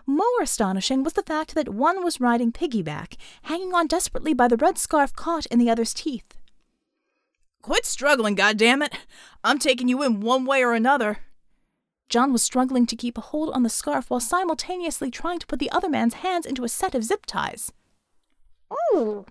More 0.06 0.42
astonishing 0.42 1.04
was 1.04 1.14
the 1.14 1.24
fact 1.24 1.54
that 1.54 1.70
one 1.70 2.04
was 2.04 2.20
riding 2.20 2.52
piggyback, 2.52 3.16
hanging 3.44 3.74
on 3.74 3.88
desperately 3.88 4.34
by 4.34 4.48
the 4.48 4.58
red 4.58 4.78
scarf 4.78 5.14
caught 5.14 5.46
in 5.48 5.60
the 5.60 5.70
other's 5.70 5.94
teeth. 5.94 6.36
Quit 7.62 7.86
struggling, 7.86 8.36
goddammit! 8.36 8.94
I'm 9.44 9.60
taking 9.60 9.88
you 9.88 10.02
in 10.04 10.22
one 10.22 10.46
way 10.46 10.64
or 10.64 10.74
another. 10.74 11.20
John 12.08 12.34
was 12.34 12.42
struggling 12.42 12.88
to 12.88 12.96
keep 12.96 13.18
a 13.18 13.22
hold 13.22 13.54
on 13.54 13.62
the 13.62 13.70
scarf 13.70 14.10
while 14.10 14.20
simultaneously 14.20 15.12
trying 15.12 15.38
to 15.40 15.46
put 15.46 15.60
the 15.60 15.70
other 15.70 15.90
man's 15.90 16.16
hands 16.16 16.46
into 16.46 16.64
a 16.64 16.70
set 16.70 16.96
of 16.96 17.04
zip 17.04 17.26
ties. 17.28 17.72
Ooh! 18.96 19.26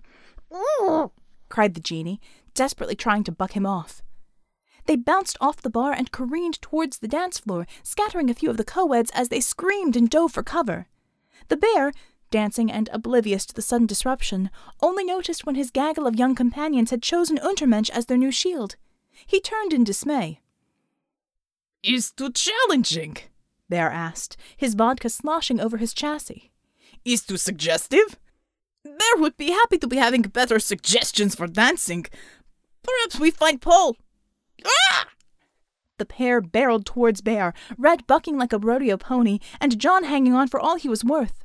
Ooh! 0.53 1.11
Cried 1.49 1.73
the 1.73 1.79
genie, 1.79 2.21
desperately 2.53 2.95
trying 2.95 3.23
to 3.25 3.31
buck 3.31 3.53
him 3.53 3.65
off. 3.65 4.01
They 4.85 4.95
bounced 4.95 5.37
off 5.39 5.61
the 5.61 5.69
bar 5.69 5.91
and 5.91 6.11
careened 6.11 6.61
towards 6.61 6.97
the 6.97 7.07
dance 7.07 7.37
floor, 7.37 7.67
scattering 7.83 8.29
a 8.29 8.33
few 8.33 8.49
of 8.49 8.57
the 8.57 8.63
co-eds 8.63 9.11
as 9.13 9.29
they 9.29 9.39
screamed 9.39 9.95
and 9.95 10.09
dove 10.09 10.31
for 10.31 10.43
cover. 10.43 10.87
The 11.49 11.57
bear, 11.57 11.91
dancing 12.31 12.71
and 12.71 12.89
oblivious 12.91 13.45
to 13.47 13.53
the 13.53 13.61
sudden 13.61 13.87
disruption, 13.87 14.49
only 14.81 15.03
noticed 15.03 15.45
when 15.45 15.55
his 15.55 15.71
gaggle 15.71 16.07
of 16.07 16.15
young 16.15 16.35
companions 16.35 16.91
had 16.91 17.03
chosen 17.03 17.37
Untermensch 17.37 17.89
as 17.89 18.05
their 18.05 18.17
new 18.17 18.31
shield. 18.31 18.75
He 19.25 19.39
turned 19.39 19.73
in 19.73 19.83
dismay. 19.83 20.41
Is 21.83 22.11
too 22.11 22.31
challenging? 22.31 23.17
Bear 23.69 23.89
asked, 23.91 24.37
his 24.57 24.73
vodka 24.73 25.09
sloshing 25.09 25.59
over 25.59 25.77
his 25.77 25.93
chassis. 25.93 26.51
Is 27.05 27.23
too 27.23 27.37
suggestive? 27.37 28.17
Bear 28.83 29.17
would 29.17 29.35
be 29.37 29.51
happy 29.51 29.77
to 29.77 29.87
be 29.87 29.97
having 29.97 30.21
better 30.21 30.59
suggestions 30.59 31.35
for 31.35 31.47
dancing. 31.47 32.05
Perhaps 32.83 33.19
we 33.19 33.31
find 33.31 33.61
Paul 33.61 33.97
Ah! 34.65 35.07
The 35.97 36.05
pair 36.05 36.39
barreled 36.41 36.85
towards 36.85 37.21
Bear, 37.21 37.53
Red 37.77 38.07
bucking 38.07 38.37
like 38.37 38.53
a 38.53 38.57
rodeo 38.57 38.97
pony, 38.97 39.39
and 39.59 39.79
John 39.79 40.05
hanging 40.05 40.33
on 40.33 40.47
for 40.47 40.59
all 40.59 40.77
he 40.77 40.87
was 40.89 41.03
worth. 41.03 41.43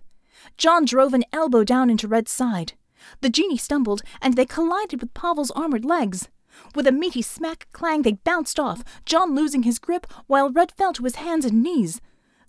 John 0.57 0.85
drove 0.85 1.15
an 1.15 1.25
elbow 1.33 1.65
down 1.65 1.91
into 1.91 2.07
Red's 2.07 2.31
side. 2.31 2.75
The 3.21 3.31
genie 3.31 3.57
stumbled, 3.57 4.03
and 4.23 4.35
they 4.35 4.47
collided 4.47 5.01
with 5.01 5.15
Pavel's 5.15 5.51
armored 5.53 5.85
legs. 5.85 6.29
With 6.75 6.87
a 6.87 6.93
meaty 6.93 7.23
smack 7.23 7.67
clang, 7.73 8.03
they 8.03 8.13
bounced 8.13 8.61
off, 8.61 8.85
John 9.05 9.35
losing 9.35 9.65
his 9.65 9.81
grip, 9.81 10.07
while 10.27 10.51
Red 10.51 10.73
fell 10.73 10.93
to 10.93 11.05
his 11.05 11.17
hands 11.17 11.45
and 11.45 11.63
knees. 11.63 12.01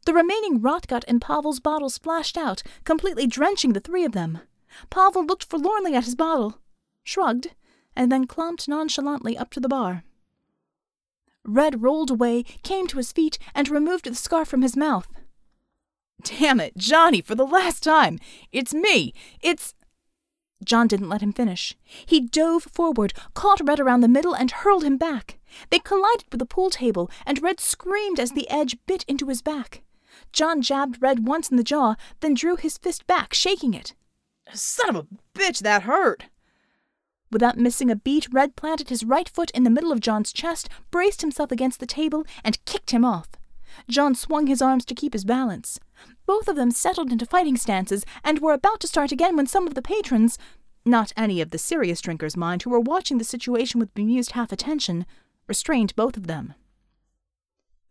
The 0.06 0.14
remaining 0.14 0.62
rotgut 0.62 1.04
in 1.06 1.20
Pavel's 1.20 1.60
bottle 1.60 1.90
splashed 1.90 2.38
out, 2.38 2.62
completely 2.84 3.26
drenching 3.26 3.74
the 3.74 3.80
three 3.80 4.06
of 4.06 4.12
them. 4.12 4.42
Pavel 4.90 5.26
looked 5.26 5.46
forlornly 5.46 5.96
at 5.96 6.06
his 6.06 6.16
bottle, 6.16 6.60
shrugged, 7.04 7.54
and 7.96 8.12
then 8.12 8.28
clumped 8.28 8.68
nonchalantly 8.68 9.38
up 9.38 9.52
to 9.52 9.60
the 9.60 9.70
bar. 9.70 10.04
Red 11.46 11.84
rolled 11.84 12.10
away, 12.10 12.44
came 12.64 12.88
to 12.88 12.98
his 12.98 13.12
feet, 13.12 13.38
and 13.54 13.70
removed 13.70 14.06
the 14.06 14.16
scarf 14.16 14.48
from 14.48 14.64
his 14.64 14.76
mouth. 14.76 15.08
Damn 16.24 16.60
it, 16.60 16.76
Johnny, 16.76 17.22
for 17.22 17.36
the 17.36 17.46
last 17.46 17.84
time! 17.84 18.20
It's 18.52 18.74
me! 18.74 19.14
It's. 19.42 19.76
John 20.64 20.88
didn't 20.88 21.10
let 21.10 21.22
him 21.22 21.34
finish. 21.34 21.76
He 21.84 22.20
dove 22.20 22.64
forward, 22.64 23.14
caught 23.36 23.62
Red 23.64 23.80
around 23.80 24.02
the 24.02 24.08
middle, 24.08 24.34
and 24.34 24.50
hurled 24.50 24.84
him 24.84 24.98
back. 24.98 25.38
They 25.70 25.80
collided 25.80 26.26
with 26.32 26.40
the 26.40 26.46
pool 26.46 26.72
table, 26.72 27.12
and 27.26 27.44
Red 27.44 27.60
screamed 27.60 28.20
as 28.20 28.32
the 28.32 28.50
edge 28.50 28.78
bit 28.88 29.04
into 29.08 29.28
his 29.28 29.44
back. 29.44 29.84
John 30.34 30.62
jabbed 30.62 31.02
Red 31.02 31.28
once 31.28 31.50
in 31.50 31.58
the 31.58 31.64
jaw, 31.64 31.96
then 32.22 32.34
drew 32.34 32.56
his 32.56 32.78
fist 32.78 33.06
back, 33.06 33.34
shaking 33.34 33.74
it. 33.74 33.94
Son 34.54 34.90
of 34.90 34.96
a 34.96 35.08
bitch, 35.38 35.60
that 35.60 35.84
hurt! 35.84 36.26
Without 37.32 37.58
missing 37.58 37.90
a 37.90 37.96
beat, 37.96 38.32
Red 38.32 38.56
planted 38.56 38.90
his 38.90 39.04
right 39.04 39.28
foot 39.28 39.52
in 39.52 39.64
the 39.64 39.70
middle 39.70 39.92
of 39.92 40.00
John's 40.00 40.32
chest, 40.32 40.70
braced 40.92 41.22
himself 41.22 41.52
against 41.52 41.80
the 41.80 41.86
table, 41.86 42.26
and 42.44 42.64
kicked 42.66 42.92
him 42.92 43.04
off. 43.04 43.30
John 43.90 44.16
swung 44.16 44.48
his 44.48 44.62
arms 44.62 44.86
to 44.86 44.96
keep 44.96 45.14
his 45.14 45.26
balance. 45.26 45.80
Both 46.26 46.48
of 46.48 46.56
them 46.56 46.72
settled 46.72 47.12
into 47.12 47.26
fighting 47.26 47.58
stances 47.58 48.06
and 48.24 48.40
were 48.40 48.54
about 48.54 48.80
to 48.82 48.88
start 48.88 49.12
again 49.12 49.36
when 49.36 49.48
some 49.48 49.68
of 49.68 49.74
the 49.74 49.82
patrons, 49.82 50.38
not 50.86 51.12
any 51.18 51.42
of 51.42 51.52
the 51.52 51.58
serious 51.58 52.00
drinkers, 52.00 52.38
mind, 52.38 52.64
who 52.64 52.70
were 52.70 52.80
watching 52.80 53.18
the 53.18 53.24
situation 53.24 53.80
with 53.80 53.94
bemused 53.94 54.32
half 54.32 54.52
attention, 54.52 55.06
restrained 55.48 55.96
both 55.96 56.16
of 56.16 56.28
them. 56.28 56.54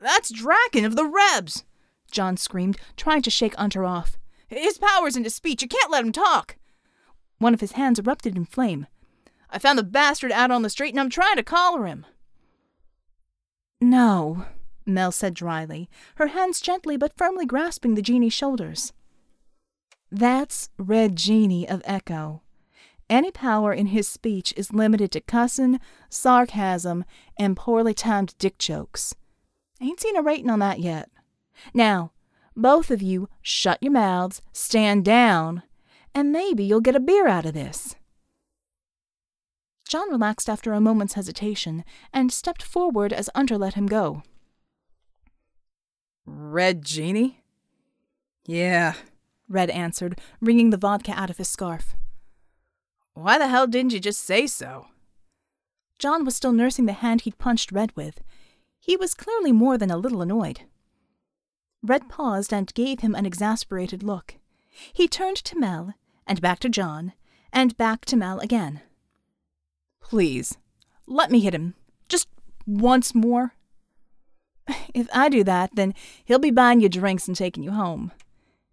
That's 0.01 0.31
Draken 0.31 0.85
of 0.85 0.97
the 0.97 1.05
Rebs! 1.05 1.65
John 2.11 2.37
screamed, 2.37 2.79
trying 2.97 3.23
to 3.23 3.31
shake 3.31 3.55
Unter 3.59 3.85
off. 3.85 4.17
His 4.57 4.79
power's 4.79 5.17
into 5.17 5.31
speech. 5.31 5.63
You 5.63 5.69
can't 5.69 5.91
let 5.91 6.05
him 6.05 6.13
talk. 6.13 6.57
One 7.39 7.55
of 7.55 7.61
his 7.61 7.73
hands 7.73 7.99
erupted 7.99 8.37
in 8.37 8.45
flame. 8.45 8.87
I 9.51 9.59
found 9.59 9.79
the 9.79 9.85
bastard 9.85 10.33
out 10.33 10.51
on 10.51 10.63
the 10.63 10.71
street 10.71 10.91
and 10.91 11.01
I'm 11.01 11.11
trying 11.11 11.37
to 11.37 11.43
collar 11.43 11.87
him. 11.87 12.07
No, 13.81 14.47
Mel 14.87 15.13
said 15.13 15.35
dryly, 15.35 15.89
her 16.17 16.29
hands 16.29 16.61
gently 16.61 16.97
but 16.97 17.17
firmly 17.17 17.47
grasping 17.47 17.95
the 17.95 18.03
genie's 18.03 18.33
shoulders. 18.33 18.93
That's 20.11 20.71
Red 20.79 21.17
Genie 21.17 21.69
of 21.69 21.83
Echo. 21.85 22.43
Any 23.11 23.31
power 23.31 23.73
in 23.73 23.89
his 23.89 24.09
speech 24.09 24.55
is 24.57 24.73
limited 24.73 25.13
to 25.13 25.21
cussin', 25.21 25.81
sarcasm, 26.09 27.05
and 27.39 27.57
poorly 27.57 27.95
timed 27.95 28.35
dick 28.39 28.59
jokes. 28.59 29.15
Ain't 29.81 30.01
seen 30.01 30.17
a 30.17 30.23
rating 30.23 30.51
on 30.51 30.61
that 30.61 30.81
yet. 30.81 31.11
Now, 31.75 32.13
both 32.57 32.91
of 32.91 33.03
you 33.03 33.29
shut 33.43 33.83
your 33.83 33.93
mouths, 33.93 34.43
stand 34.53 35.05
down, 35.05 35.63
and 36.15 36.33
maybe 36.33 36.65
you'll 36.65 36.81
get 36.81 36.97
a 36.97 37.01
beer 37.01 37.27
out 37.27 37.47
of 37.47 37.55
this. 37.55 37.97
John 39.87 40.11
relaxed 40.11 40.49
after 40.49 40.73
a 40.73 40.81
moment's 40.81 41.15
hesitation 41.15 41.85
and 42.13 42.33
stepped 42.33 42.63
forward 42.63 43.13
as 43.13 43.31
Unter 43.35 43.59
let 43.59 43.75
him 43.75 43.87
go. 43.87 44.23
Red 46.27 46.85
Genie? 46.85 47.43
Yeah, 48.47 48.95
Red 49.49 49.71
answered, 49.71 50.19
wringing 50.41 50.71
the 50.71 50.77
vodka 50.77 51.13
out 51.13 51.31
of 51.31 51.39
his 51.39 51.49
scarf. 51.49 51.95
Why 53.13 53.39
the 53.39 53.49
hell 53.49 53.67
didn't 53.67 53.93
you 53.93 54.01
just 54.01 54.21
say 54.21 54.47
so? 54.47 54.87
John 55.99 56.25
was 56.25 56.35
still 56.35 56.53
nursing 56.53 56.87
the 56.87 56.93
hand 56.93 57.23
he'd 57.23 57.39
punched 57.39 57.71
Red 57.71 57.95
with. 57.95 58.21
He 58.81 58.97
was 58.97 59.15
clearly 59.15 59.53
more 59.53 59.79
than 59.79 59.91
a 59.91 59.97
little 59.97 60.23
annoyed. 60.23 60.63
Red 61.85 62.09
paused 62.09 62.51
and 62.51 62.73
gave 62.73 63.01
him 63.01 63.15
an 63.15 63.27
exasperated 63.27 64.03
look. 64.03 64.37
He 64.93 65.07
turned 65.07 65.37
to 65.37 65.59
Mel, 65.59 65.93
and 66.27 66.41
back 66.41 66.59
to 66.61 66.71
John, 66.71 67.13
and 67.53 67.77
back 67.77 68.07
to 68.07 68.17
Mel 68.17 68.41
again. 68.41 68.81
Please, 70.01 70.57
let 71.07 71.31
me 71.31 71.41
hit 71.41 71.55
him. 71.55 71.75
Just 72.09 72.29
once 72.67 73.15
more. 73.15 73.55
If 74.95 75.09
I 75.13 75.29
do 75.29 75.45
that, 75.45 75.75
then 75.75 75.93
he'll 76.25 76.39
be 76.39 76.51
buying 76.51 76.81
you 76.81 76.89
drinks 76.89 77.29
and 77.29 77.37
taking 77.37 77.63
you 77.63 77.73
home. 77.73 78.13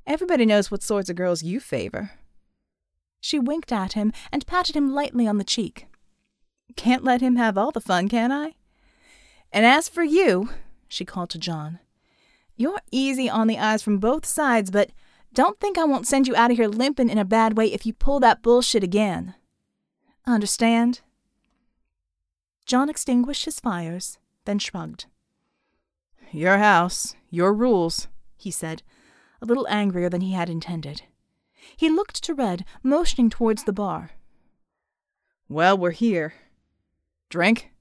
Everybody 0.08 0.46
knows 0.46 0.72
what 0.72 0.84
sorts 0.84 1.10
of 1.10 1.16
girls 1.16 1.44
you 1.44 1.60
favor. 1.60 2.12
She 3.20 3.40
winked 3.40 3.72
at 3.72 3.94
him 3.94 4.14
and 4.32 4.48
patted 4.48 4.76
him 4.76 4.94
lightly 4.94 5.28
on 5.28 5.38
the 5.38 5.44
cheek. 5.44 5.88
Can't 6.78 7.04
let 7.04 7.22
him 7.22 7.36
have 7.36 7.58
all 7.58 7.72
the 7.72 7.82
fun, 7.82 8.08
can 8.08 8.32
I? 8.32 8.54
And 9.52 9.66
as 9.66 9.90
for 9.90 10.04
you, 10.04 10.50
she 10.88 11.04
called 11.04 11.32
to 11.32 11.40
John, 11.40 11.80
you're 12.62 12.80
easy 12.92 13.30
on 13.30 13.48
the 13.48 13.58
eyes 13.58 13.82
from 13.82 13.98
both 13.98 14.26
sides, 14.26 14.70
but 14.70 14.92
don't 15.34 15.60
think 15.60 15.78
I 15.78 15.84
won't 15.84 16.08
send 16.08 16.28
you 16.28 16.36
out 16.36 16.52
of 16.52 16.58
here 16.58 16.68
limping 16.68 17.10
in 17.10 17.18
a 17.18 17.26
bad 17.26 17.58
way 17.58 17.74
if 17.74 17.86
you 17.86 17.94
pull 17.94 18.20
that 18.20 18.42
bullshit 18.42 18.84
again. 18.84 19.34
Understand? 20.28 21.02
John 22.66 22.90
extinguished 22.90 23.46
his 23.46 23.60
fires, 23.60 24.20
then 24.46 24.60
shrugged. 24.60 25.06
Your 26.32 26.60
house, 26.60 27.16
your 27.30 27.54
rules, 27.54 28.08
he 28.38 28.52
said, 28.52 28.84
a 29.42 29.46
little 29.46 29.68
angrier 29.68 30.10
than 30.10 30.22
he 30.22 30.34
had 30.34 30.50
intended. 30.50 31.02
He 31.76 31.90
looked 31.90 32.24
to 32.24 32.34
Red, 32.34 32.64
motioning 32.84 33.30
towards 33.30 33.64
the 33.64 33.74
bar. 33.74 34.12
Well, 35.50 35.78
we're 35.78 35.92
here. 35.92 36.34
Drink? 37.30 37.72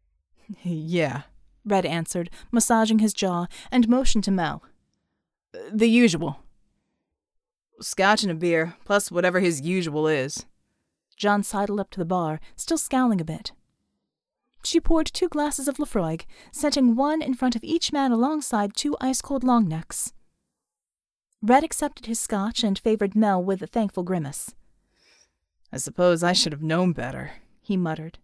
yeah, 0.62 1.22
Red 1.64 1.84
answered, 1.84 2.30
massaging 2.50 2.98
his 3.00 3.12
jaw, 3.12 3.46
and 3.70 3.88
motioned 3.88 4.24
to 4.24 4.30
Mel. 4.30 4.62
The 5.72 5.88
usual. 5.88 6.40
Scotch 7.80 8.22
and 8.22 8.32
a 8.32 8.34
beer, 8.34 8.74
plus 8.84 9.10
whatever 9.10 9.40
his 9.40 9.60
usual 9.60 10.06
is. 10.06 10.46
John 11.16 11.42
sidled 11.42 11.80
up 11.80 11.90
to 11.90 11.98
the 11.98 12.04
bar, 12.04 12.40
still 12.56 12.78
scowling 12.78 13.20
a 13.20 13.24
bit. 13.24 13.52
She 14.62 14.80
poured 14.80 15.06
two 15.06 15.28
glasses 15.28 15.68
of 15.68 15.78
Laphroaig, 15.78 16.26
setting 16.52 16.94
one 16.94 17.22
in 17.22 17.34
front 17.34 17.56
of 17.56 17.64
each 17.64 17.92
man 17.92 18.12
alongside 18.12 18.76
two 18.76 18.96
ice 19.00 19.22
cold 19.22 19.42
long 19.42 19.68
necks. 19.68 20.12
Red 21.42 21.64
accepted 21.64 22.06
his 22.06 22.20
scotch 22.20 22.62
and 22.62 22.78
favored 22.78 23.16
Mel 23.16 23.42
with 23.42 23.62
a 23.62 23.66
thankful 23.66 24.02
grimace. 24.02 24.54
I 25.72 25.78
suppose 25.78 26.22
I 26.22 26.34
should 26.34 26.52
have 26.52 26.62
known 26.62 26.92
better, 26.92 27.32
he 27.62 27.76
muttered. 27.76 28.18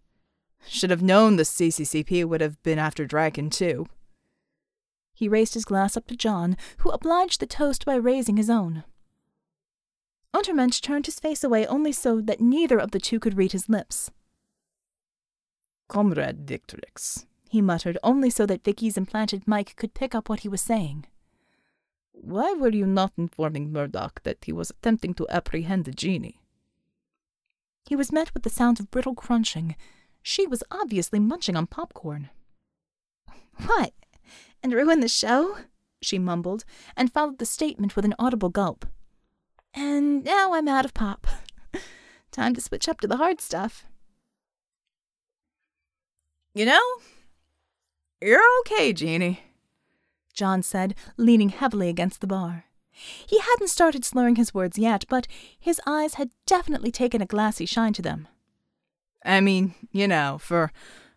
Should 0.68 0.90
have 0.90 1.02
known 1.02 1.37
the 1.37 1.44
CCCP 1.44 2.25
would 2.25 2.40
have 2.40 2.62
been 2.62 2.78
after 2.78 3.06
Draken, 3.06 3.50
too. 3.50 3.87
He 5.14 5.28
raised 5.28 5.54
his 5.54 5.64
glass 5.64 5.96
up 5.96 6.06
to 6.08 6.16
John, 6.16 6.56
who 6.78 6.90
obliged 6.90 7.40
the 7.40 7.46
toast 7.46 7.85
by 7.87 7.94
raising 7.94 8.37
his 8.37 8.50
own. 8.50 8.85
Untermensch 10.35 10.82
turned 10.82 11.06
his 11.06 11.18
face 11.18 11.42
away 11.42 11.66
only 11.66 11.92
so 11.92 12.20
that 12.20 12.40
neither 12.40 12.78
of 12.78 12.90
the 12.90 13.00
two 13.00 13.18
could 13.18 13.38
read 13.38 13.52
his 13.52 13.68
lips. 13.68 14.11
Comrade 15.88 16.44
Victorix, 16.46 17.25
he 17.49 17.62
muttered, 17.62 17.96
only 18.02 18.28
so 18.28 18.44
that 18.44 18.64
Vicky's 18.64 18.99
implanted 18.99 19.49
mic 19.49 19.76
could 19.76 19.94
pick 19.94 20.14
up 20.14 20.28
what 20.28 20.40
he 20.40 20.49
was 20.49 20.61
saying. 20.61 21.06
Why 22.12 22.52
were 22.52 22.70
you 22.70 22.87
not 22.87 23.12
informing 23.16 23.73
Murdoch 23.73 24.23
that 24.25 24.44
he 24.44 24.52
was 24.52 24.70
attempting 24.70 25.14
to 25.14 25.28
apprehend 25.30 25.85
the 25.85 25.92
genie? 25.92 26.40
He 27.87 27.94
was 27.94 28.11
met 28.11 28.35
with 28.35 28.42
the 28.42 28.50
sound 28.50 28.80
of 28.80 28.90
brittle 28.90 29.14
crunching. 29.14 29.76
She 30.28 30.45
was 30.45 30.64
obviously 30.73 31.21
munching 31.21 31.54
on 31.54 31.68
popcorn. 31.68 32.30
What? 33.64 33.92
And 34.61 34.73
ruin 34.73 34.99
the 34.99 35.06
show? 35.06 35.59
She 36.02 36.18
mumbled, 36.18 36.64
and 36.97 37.12
followed 37.12 37.38
the 37.38 37.47
statement 37.47 37.95
with 37.95 38.04
an 38.04 38.16
audible 38.18 38.49
gulp. 38.49 38.87
And 39.73 40.25
now 40.25 40.52
I'm 40.52 40.66
out 40.66 40.85
of 40.85 40.95
pop. 40.95 41.28
Time 42.33 42.54
to 42.54 42.61
switch 42.61 42.88
up 42.88 43.00
to 43.02 43.06
the 43.06 43.18
hard 43.18 43.40
stuff. 43.40 43.85
You 46.55 46.64
know, 46.64 46.83
you're 48.20 48.42
okay, 48.62 48.92
Jeannie. 48.92 49.44
John 50.35 50.61
said, 50.61 50.96
leaning 51.16 51.50
heavily 51.50 51.88
against 51.88 52.20
the 52.20 52.27
bar. 52.27 52.64
He 52.90 53.38
hadn't 53.38 53.68
started 53.68 54.05
slurring 54.05 54.35
his 54.35 54.53
words 54.53 54.77
yet, 54.77 55.05
but 55.09 55.29
his 55.57 55.81
eyes 55.87 56.14
had 56.14 56.31
definitely 56.46 56.90
taken 56.90 57.22
a 57.22 57.27
glassy 57.27 57.64
shine 57.64 57.92
to 57.92 58.03
them. 58.03 58.27
I 59.24 59.40
mean, 59.40 59.74
you 59.92 60.07
know, 60.09 60.38
for 60.40 60.72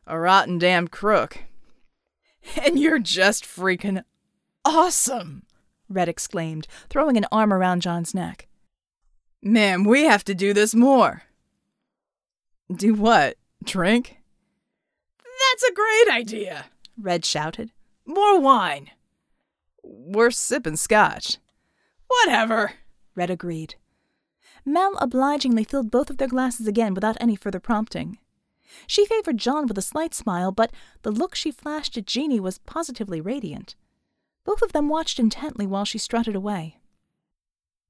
a 0.07 0.19
rotten 0.19 0.57
damn 0.57 0.87
crook. 0.87 1.39
And 2.63 2.79
you're 2.79 2.99
just 2.99 3.43
freaking 3.43 4.03
awesome, 4.65 5.43
Red 5.87 6.09
exclaimed, 6.09 6.67
throwing 6.89 7.17
an 7.17 7.27
arm 7.31 7.53
around 7.53 7.81
John's 7.81 8.13
neck. 8.13 8.47
Man, 9.41 9.83
we 9.83 10.03
have 10.03 10.23
to 10.25 10.33
do 10.33 10.53
this 10.53 10.73
more. 10.73 11.23
Do 12.73 12.93
what? 12.93 13.37
Drink? 13.63 14.17
That's 15.23 15.63
a 15.63 15.73
great 15.73 16.17
idea, 16.17 16.65
Red 16.97 17.25
shouted. 17.25 17.71
More 18.05 18.39
wine. 18.39 18.91
We're 19.83 20.31
sipping 20.31 20.75
scotch. 20.75 21.37
Whatever, 22.07 22.73
Red 23.15 23.29
agreed. 23.29 23.75
Mel 24.65 24.97
obligingly 24.99 25.63
filled 25.63 25.91
both 25.91 26.09
of 26.09 26.17
their 26.17 26.27
glasses 26.27 26.67
again 26.67 26.93
without 26.93 27.17
any 27.19 27.35
further 27.35 27.59
prompting. 27.59 28.17
She 28.85 29.05
favored 29.05 29.37
John 29.37 29.67
with 29.67 29.77
a 29.77 29.81
slight 29.81 30.13
smile, 30.13 30.51
but 30.51 30.71
the 31.01 31.11
look 31.11 31.35
she 31.35 31.51
flashed 31.51 31.97
at 31.97 32.05
Jeanie 32.05 32.39
was 32.39 32.59
positively 32.59 33.19
radiant. 33.19 33.75
Both 34.45 34.61
of 34.61 34.71
them 34.71 34.89
watched 34.89 35.19
intently 35.19 35.65
while 35.65 35.85
she 35.85 35.97
strutted 35.97 36.35
away. 36.35 36.77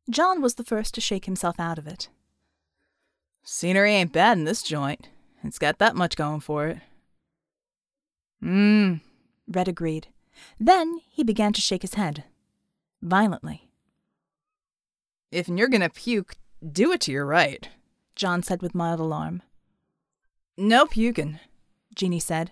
John 0.10 0.42
was 0.42 0.56
the 0.56 0.64
first 0.64 0.94
to 0.96 1.02
shake 1.02 1.26
himself 1.26 1.60
out 1.60 1.78
of 1.78 1.88
it. 1.88 2.10
Scenery 3.44 3.94
ain't 3.94 4.14
bad 4.14 4.38
in 4.38 4.46
this 4.46 4.64
joint. 4.64 5.10
It's 5.44 5.60
got 5.60 5.80
that 5.80 5.96
much 5.96 6.16
going 6.16 6.40
for 6.40 6.68
it. 6.68 6.78
Mmm, 8.44 9.02
Red 9.48 9.68
agreed. 9.68 10.08
Then 10.60 11.02
he 11.10 11.24
began 11.24 11.54
to 11.54 11.62
shake 11.62 11.82
his 11.82 11.96
head. 11.96 12.24
Violently. 13.02 13.70
If 15.32 15.48
you're 15.48 15.68
gonna 15.68 15.90
puke, 15.90 16.36
do 16.68 16.92
it 16.92 17.02
to 17.02 17.12
your 17.12 17.26
right, 17.26 17.70
John 18.16 18.44
said 18.44 18.62
with 18.62 18.76
mild 18.76 19.00
alarm. 19.00 19.42
No 20.58 20.86
puking, 20.86 21.40
Jeannie 21.96 22.20
said. 22.20 22.52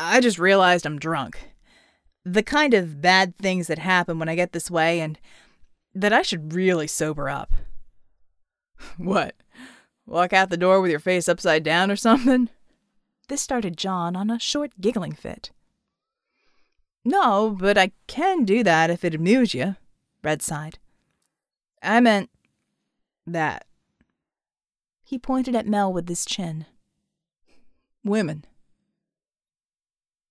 I 0.00 0.20
just 0.20 0.38
realized 0.38 0.86
I'm 0.86 0.98
drunk. 0.98 1.50
The 2.24 2.42
kind 2.42 2.74
of 2.74 3.00
bad 3.00 3.36
things 3.36 3.66
that 3.66 3.78
happen 3.78 4.18
when 4.18 4.28
I 4.28 4.34
get 4.34 4.52
this 4.52 4.70
way, 4.70 5.00
and 5.00 5.18
that 5.94 6.12
I 6.12 6.22
should 6.22 6.52
really 6.54 6.86
sober 6.86 7.28
up. 7.28 7.52
What? 8.96 9.36
Walk 10.06 10.32
out 10.32 10.50
the 10.50 10.56
door 10.56 10.80
with 10.80 10.90
your 10.90 10.98
face 10.98 11.28
upside 11.28 11.62
down 11.62 11.90
or 11.90 11.96
something? 11.96 12.48
This 13.28 13.40
started 13.40 13.76
John 13.76 14.16
on 14.16 14.28
a 14.28 14.40
short 14.40 14.72
giggling 14.80 15.12
fit. 15.12 15.52
No, 17.04 17.56
but 17.58 17.78
I 17.78 17.92
can 18.06 18.44
do 18.44 18.64
that 18.64 18.90
if 18.90 19.04
it 19.04 19.14
amuse 19.14 19.54
you, 19.54 19.76
Red 20.22 20.42
sighed. 20.42 20.78
I 21.82 22.00
meant 22.00 22.30
that. 23.26 23.66
He 25.04 25.18
pointed 25.18 25.54
at 25.54 25.66
Mel 25.66 25.92
with 25.92 26.08
his 26.08 26.24
chin. 26.24 26.66
Women. 28.04 28.44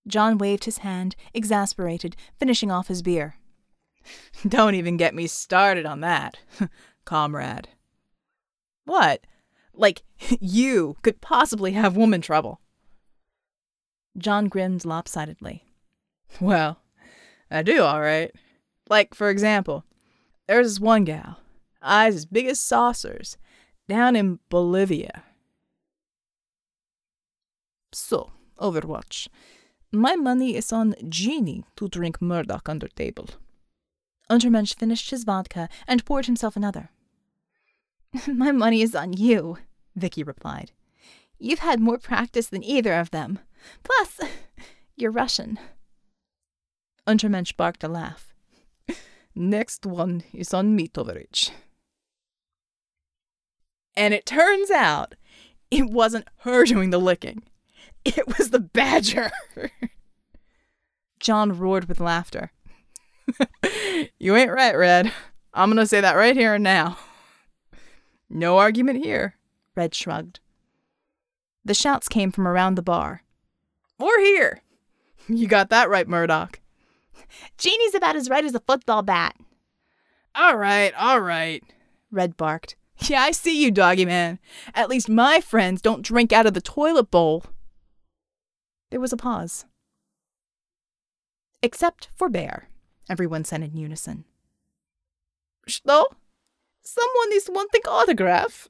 John 0.07 0.37
waved 0.37 0.65
his 0.65 0.79
hand, 0.79 1.15
exasperated, 1.33 2.15
finishing 2.39 2.71
off 2.71 2.87
his 2.87 3.01
beer. 3.01 3.35
Don't 4.47 4.75
even 4.75 4.97
get 4.97 5.13
me 5.13 5.27
started 5.27 5.85
on 5.85 6.01
that, 6.01 6.39
comrade. 7.05 7.69
What? 8.85 9.25
Like, 9.73 10.03
you 10.39 10.97
could 11.01 11.21
possibly 11.21 11.73
have 11.73 11.95
woman 11.95 12.21
trouble. 12.21 12.59
John 14.17 14.47
grinned 14.47 14.83
lopsidedly. 14.83 15.63
Well, 16.39 16.79
I 17.49 17.61
do, 17.61 17.83
all 17.83 18.01
right. 18.01 18.31
Like, 18.89 19.13
for 19.13 19.29
example, 19.29 19.85
there's 20.47 20.67
this 20.67 20.79
one 20.79 21.05
gal, 21.05 21.37
eyes 21.81 22.15
as 22.15 22.25
big 22.25 22.47
as 22.47 22.59
saucers, 22.59 23.37
down 23.87 24.15
in 24.15 24.39
Bolivia. 24.49 25.23
So, 27.93 28.31
Overwatch. 28.59 29.27
My 29.91 30.15
money 30.15 30.55
is 30.55 30.71
on 30.71 30.95
Jeannie 31.09 31.65
to 31.75 31.89
drink 31.89 32.21
Murdoch 32.21 32.69
under 32.69 32.87
table. 32.87 33.27
Untermensch 34.29 34.75
finished 34.75 35.09
his 35.09 35.25
vodka 35.25 35.67
and 35.87 36.05
poured 36.05 36.27
himself 36.27 36.55
another. 36.55 36.89
My 38.27 38.51
money 38.51 38.81
is 38.81 38.95
on 38.95 39.13
you, 39.13 39.57
Vicky 39.95 40.23
replied. 40.23 40.71
You've 41.37 41.59
had 41.59 41.79
more 41.81 41.97
practice 41.97 42.47
than 42.47 42.63
either 42.63 42.93
of 42.93 43.11
them. 43.11 43.39
Plus, 43.83 44.19
you're 44.95 45.11
Russian. 45.11 45.59
Untermensch 47.05 47.57
barked 47.57 47.83
a 47.83 47.89
laugh. 47.89 48.33
Next 49.35 49.85
one 49.85 50.23
is 50.33 50.53
on 50.53 50.75
me, 50.75 50.87
Tovarich. 50.87 51.51
And 54.01 54.15
it 54.15 54.25
turns 54.25 54.71
out 54.71 55.13
it 55.69 55.85
wasn't 55.85 56.27
her 56.37 56.65
doing 56.65 56.89
the 56.89 56.97
licking. 56.97 57.43
It 58.03 58.35
was 58.35 58.49
the 58.49 58.59
badger. 58.59 59.29
John 61.19 61.59
roared 61.59 61.87
with 61.87 61.99
laughter. 61.99 62.51
you 64.17 64.35
ain't 64.35 64.49
right, 64.49 64.75
Red. 64.75 65.13
I'm 65.53 65.69
going 65.69 65.77
to 65.77 65.85
say 65.85 66.01
that 66.01 66.15
right 66.15 66.35
here 66.35 66.55
and 66.55 66.63
now. 66.63 66.97
No 68.27 68.57
argument 68.57 69.05
here, 69.05 69.35
Red 69.75 69.93
shrugged. 69.93 70.39
The 71.63 71.75
shouts 71.75 72.09
came 72.09 72.31
from 72.31 72.47
around 72.47 72.73
the 72.73 72.81
bar. 72.81 73.21
We're 73.99 74.19
here. 74.21 74.63
You 75.27 75.45
got 75.45 75.69
that 75.69 75.91
right, 75.91 76.07
Murdoch. 76.07 76.59
Jeannie's 77.59 77.93
about 77.93 78.15
as 78.15 78.31
right 78.31 78.43
as 78.45 78.55
a 78.55 78.61
football 78.61 79.03
bat. 79.03 79.35
All 80.33 80.57
right, 80.57 80.91
all 80.97 81.19
right, 81.19 81.63
Red 82.09 82.35
barked. 82.35 82.77
Yeah, 83.07 83.23
I 83.23 83.31
see 83.31 83.61
you, 83.61 83.71
doggy 83.71 84.05
man. 84.05 84.39
At 84.73 84.89
least 84.89 85.09
my 85.09 85.41
friends 85.41 85.81
don't 85.81 86.03
drink 86.03 86.31
out 86.31 86.45
of 86.45 86.53
the 86.53 86.61
toilet 86.61 87.09
bowl. 87.09 87.43
There 88.91 88.99
was 88.99 89.11
a 89.11 89.17
pause. 89.17 89.65
Except 91.63 92.09
for 92.15 92.29
Bear, 92.29 92.69
everyone 93.09 93.43
said 93.43 93.63
in 93.63 93.75
unison. 93.75 94.25
Shlo, 95.67 96.05
someone 96.83 97.31
is 97.33 97.49
wanting 97.51 97.81
autograph. 97.87 98.67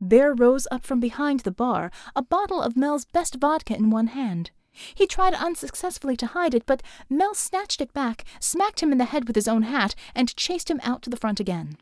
Bear 0.00 0.34
rose 0.34 0.68
up 0.70 0.84
from 0.84 1.00
behind 1.00 1.40
the 1.40 1.50
bar, 1.50 1.90
a 2.14 2.22
bottle 2.22 2.62
of 2.62 2.76
Mel's 2.76 3.04
best 3.04 3.36
vodka 3.36 3.74
in 3.74 3.90
one 3.90 4.08
hand. 4.08 4.50
He 4.94 5.06
tried 5.06 5.34
unsuccessfully 5.34 6.16
to 6.18 6.26
hide 6.26 6.54
it, 6.54 6.64
but 6.66 6.82
Mel 7.10 7.34
snatched 7.34 7.80
it 7.80 7.92
back, 7.92 8.24
smacked 8.38 8.80
him 8.80 8.92
in 8.92 8.98
the 8.98 9.06
head 9.06 9.26
with 9.26 9.34
his 9.34 9.48
own 9.48 9.62
hat, 9.62 9.94
and 10.14 10.36
chased 10.36 10.70
him 10.70 10.80
out 10.84 11.02
to 11.02 11.10
the 11.10 11.16
front 11.16 11.40
again. 11.40 11.76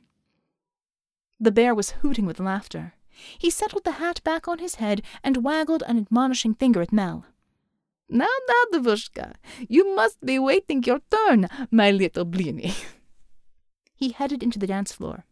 The 1.39 1.53
bear 1.53 1.75
was 1.75 1.91
hooting 2.03 2.27
with 2.27 2.41
laughter. 2.41 2.95
He 3.39 3.51
settled 3.51 3.85
the 3.85 3.93
hat 3.93 4.23
back 4.25 4.47
on 4.49 4.59
his 4.59 4.77
head 4.77 5.03
and 5.23 5.45
waggled 5.45 5.83
an 5.87 5.99
admonishing 5.99 6.55
finger 6.55 6.83
at 6.83 6.93
Mel. 6.93 7.27
Now, 8.09 8.29
now, 8.49 8.79
Devushka, 8.79 9.35
you 9.69 9.97
must 9.97 10.25
be 10.25 10.39
waiting 10.39 10.83
your 10.85 11.01
turn, 11.11 11.49
my 11.71 11.91
little 11.91 12.25
Bleeny. 12.25 12.75
He 13.99 14.11
headed 14.11 14.43
into 14.43 14.59
the 14.59 14.67
dance 14.67 14.93
floor. 14.93 15.25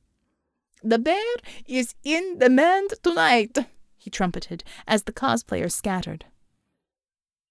The 0.82 0.98
bear 0.98 1.34
is 1.66 1.94
in 2.02 2.38
demand 2.38 2.94
tonight, 3.02 3.58
he 3.98 4.08
trumpeted 4.08 4.64
as 4.86 5.02
the 5.02 5.12
cosplayers 5.12 5.72
scattered. 5.72 6.24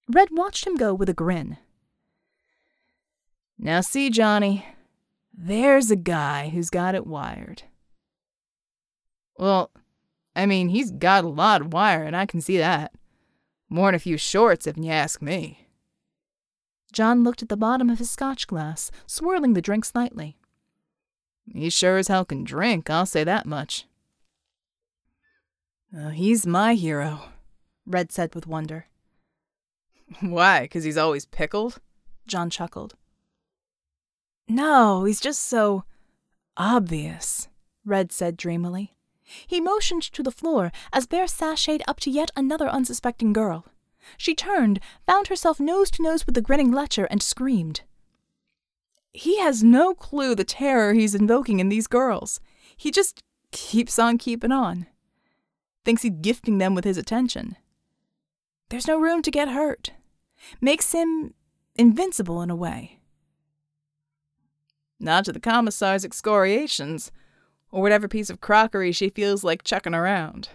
Red 0.09 0.29
watched 0.31 0.65
him 0.65 0.75
go 0.75 0.93
with 0.93 1.09
a 1.09 1.13
grin. 1.13 1.57
Now, 3.59 3.81
see, 3.81 4.09
Johnny, 4.09 4.65
there's 5.31 5.91
a 5.91 5.95
guy 5.95 6.49
who's 6.49 6.69
got 6.69 6.95
it 6.95 7.05
wired. 7.05 7.63
Well, 9.37 9.71
I 10.35 10.45
mean, 10.45 10.69
he's 10.69 10.91
got 10.91 11.23
a 11.23 11.27
lot 11.27 11.61
of 11.61 11.73
wire, 11.73 12.03
and 12.03 12.15
I 12.15 12.25
can 12.25 12.41
see 12.41 12.57
that. 12.57 12.93
More'n 13.69 13.95
a 13.95 13.99
few 13.99 14.17
shorts, 14.17 14.67
if 14.67 14.77
you 14.77 14.89
ask 14.89 15.21
me. 15.21 15.67
John 16.91 17.23
looked 17.23 17.41
at 17.41 17.49
the 17.49 17.57
bottom 17.57 17.89
of 17.89 17.97
his 17.99 18.11
scotch 18.11 18.45
glass, 18.45 18.91
swirling 19.07 19.53
the 19.53 19.61
drink 19.61 19.85
slightly. 19.85 20.37
He 21.51 21.69
sure 21.69 21.97
as 21.97 22.07
hell 22.07 22.23
can 22.25 22.43
drink, 22.43 22.89
I'll 22.89 23.05
say 23.05 23.23
that 23.23 23.45
much. 23.45 23.85
Uh, 25.95 26.09
he's 26.09 26.45
my 26.47 26.75
hero, 26.75 27.21
Red 27.85 28.11
said 28.11 28.33
with 28.35 28.47
wonder. 28.47 28.87
Why? 30.21 30.67
'Cause 30.67 30.83
he's 30.83 30.97
always 30.97 31.25
pickled? 31.25 31.79
John 32.27 32.49
chuckled. 32.49 32.95
No, 34.47 35.03
he's 35.03 35.19
just 35.19 35.41
so 35.41 35.83
obvious, 36.57 37.47
Red 37.85 38.11
said 38.11 38.37
dreamily. 38.37 38.95
He 39.23 39.61
motioned 39.61 40.03
to 40.03 40.23
the 40.23 40.31
floor 40.31 40.71
as 40.91 41.07
Bear 41.07 41.25
sashayed 41.25 41.81
up 41.87 41.99
to 42.01 42.11
yet 42.11 42.31
another 42.35 42.67
unsuspecting 42.67 43.33
girl. 43.33 43.65
She 44.17 44.35
turned, 44.35 44.79
found 45.05 45.27
herself 45.27 45.59
nose 45.59 45.89
to 45.91 46.03
nose 46.03 46.25
with 46.25 46.35
the 46.35 46.41
grinning 46.41 46.71
Letcher, 46.71 47.05
and 47.05 47.23
screamed. 47.23 47.81
He 49.13 49.39
has 49.39 49.63
no 49.63 49.93
clue 49.93 50.35
the 50.35 50.43
terror 50.43 50.93
he's 50.93 51.15
invoking 51.15 51.59
in 51.59 51.69
these 51.69 51.87
girls. 51.87 52.39
He 52.75 52.91
just 52.91 53.23
keeps 53.51 53.99
on 53.99 54.17
keeping 54.17 54.51
on. 54.51 54.87
Thinks 55.85 56.01
he's 56.01 56.13
gifting 56.21 56.57
them 56.57 56.75
with 56.75 56.83
his 56.83 56.97
attention. 56.97 57.55
There's 58.69 58.87
no 58.87 58.99
room 58.99 59.21
to 59.21 59.31
get 59.31 59.49
hurt. 59.49 59.91
Makes 60.59 60.91
him 60.91 61.33
invincible 61.75 62.41
in 62.41 62.49
a 62.49 62.55
way. 62.55 62.99
Not 64.99 65.25
to 65.25 65.33
the 65.33 65.39
commissar's 65.39 66.05
excoriations, 66.05 67.11
or 67.73 67.81
whatever 67.81 68.07
piece 68.07 68.29
of 68.29 68.39
crockery 68.39 68.91
she 68.91 69.09
feels 69.09 69.43
like 69.43 69.63
chucking 69.63 69.95
around. 69.95 70.49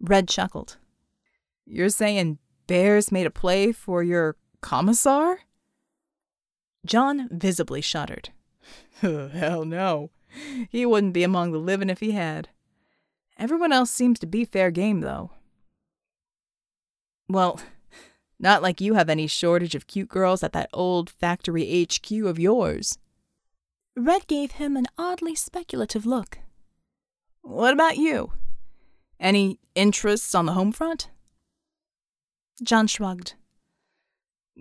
Red 0.00 0.28
chuckled. 0.28 0.76
You're 1.66 1.88
saying 1.88 2.38
Bears 2.68 3.10
made 3.10 3.26
a 3.26 3.30
play 3.30 3.72
for 3.72 4.00
your 4.04 4.36
commissar? 4.60 5.40
John 6.86 7.28
visibly 7.28 7.80
shuddered. 7.80 8.30
Hell 9.00 9.64
no. 9.64 10.10
He 10.70 10.86
wouldn't 10.86 11.12
be 11.12 11.24
among 11.24 11.50
the 11.50 11.58
living 11.58 11.90
if 11.90 11.98
he 11.98 12.12
had. 12.12 12.50
Everyone 13.36 13.72
else 13.72 13.90
seems 13.90 14.20
to 14.20 14.26
be 14.26 14.44
fair 14.44 14.70
game, 14.70 15.00
though. 15.00 15.32
Well, 17.28 17.60
not 18.38 18.62
like 18.62 18.80
you 18.80 18.94
have 18.94 19.08
any 19.08 19.26
shortage 19.26 19.74
of 19.74 19.88
cute 19.88 20.08
girls 20.08 20.44
at 20.44 20.52
that 20.52 20.70
old 20.72 21.10
factory 21.10 21.84
HQ 21.84 22.12
of 22.24 22.38
yours. 22.38 22.96
Red 23.96 24.26
gave 24.26 24.52
him 24.52 24.76
an 24.76 24.86
oddly 24.98 25.34
speculative 25.34 26.04
look. 26.04 26.38
What 27.42 27.72
about 27.72 27.96
you? 27.96 28.32
Any 29.20 29.60
interests 29.74 30.34
on 30.34 30.46
the 30.46 30.52
home 30.52 30.72
front? 30.72 31.10
John 32.62 32.86
shrugged. 32.86 33.34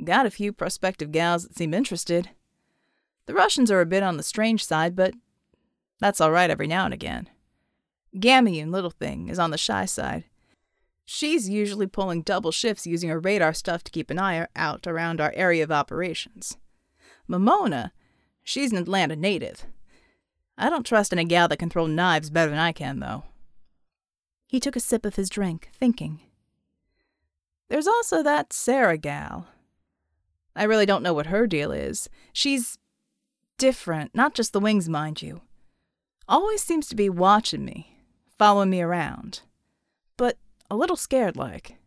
Got 0.03 0.25
a 0.25 0.31
few 0.31 0.53
prospective 0.53 1.11
gals 1.11 1.43
that 1.43 1.57
seem 1.57 1.73
interested. 1.73 2.29
The 3.25 3.33
Russians 3.33 3.71
are 3.71 3.81
a 3.81 3.85
bit 3.85 4.03
on 4.03 4.17
the 4.17 4.23
strange 4.23 4.65
side, 4.65 4.95
but 4.95 5.13
that's 5.99 6.21
all 6.21 6.31
right 6.31 6.49
every 6.49 6.67
now 6.67 6.85
and 6.85 6.93
again. 6.93 7.29
Gamayun 8.15 8.71
Little 8.71 8.91
Thing 8.91 9.29
is 9.29 9.39
on 9.39 9.51
the 9.51 9.57
shy 9.57 9.85
side. 9.85 10.25
She's 11.05 11.49
usually 11.49 11.87
pulling 11.87 12.21
double 12.21 12.51
shifts 12.51 12.85
using 12.85 13.09
her 13.09 13.19
radar 13.19 13.53
stuff 13.53 13.83
to 13.83 13.91
keep 13.91 14.09
an 14.09 14.19
eye 14.19 14.47
out 14.55 14.85
around 14.85 15.19
our 15.19 15.33
area 15.35 15.63
of 15.63 15.71
operations. 15.71 16.57
Momona, 17.29 17.91
she's 18.43 18.71
an 18.71 18.77
Atlanta 18.77 19.15
native. 19.15 19.65
I 20.57 20.69
don't 20.69 20.85
trust 20.85 21.11
in 21.11 21.19
a 21.19 21.23
gal 21.23 21.47
that 21.47 21.57
can 21.57 21.69
throw 21.69 21.87
knives 21.87 22.29
better 22.29 22.51
than 22.51 22.59
I 22.59 22.71
can, 22.71 22.99
though. 22.99 23.23
He 24.47 24.59
took 24.59 24.75
a 24.75 24.79
sip 24.79 25.05
of 25.05 25.15
his 25.15 25.29
drink, 25.29 25.69
thinking. 25.73 26.19
There's 27.69 27.87
also 27.87 28.21
that 28.21 28.53
Sera 28.53 28.97
gal. 28.97 29.47
I 30.55 30.63
really 30.63 30.85
don't 30.85 31.01
know 31.01 31.13
what 31.13 31.27
her 31.27 31.47
deal 31.47 31.71
is. 31.71 32.07
She's 32.31 32.77
different, 33.57 34.13
not 34.13 34.35
just 34.35 34.53
the 34.53 34.59
wings, 34.59 34.87
mind 34.87 35.21
you. 35.21 35.41
Always 36.27 36.61
seems 36.61 36.87
to 36.89 36.95
be 36.95 37.09
watching 37.09 37.65
me, 37.65 37.97
following 38.37 38.69
me 38.69 38.81
around. 38.81 39.41
But 40.17 40.37
a 40.69 40.75
little 40.75 40.95
scared 40.95 41.35
like. 41.35 41.77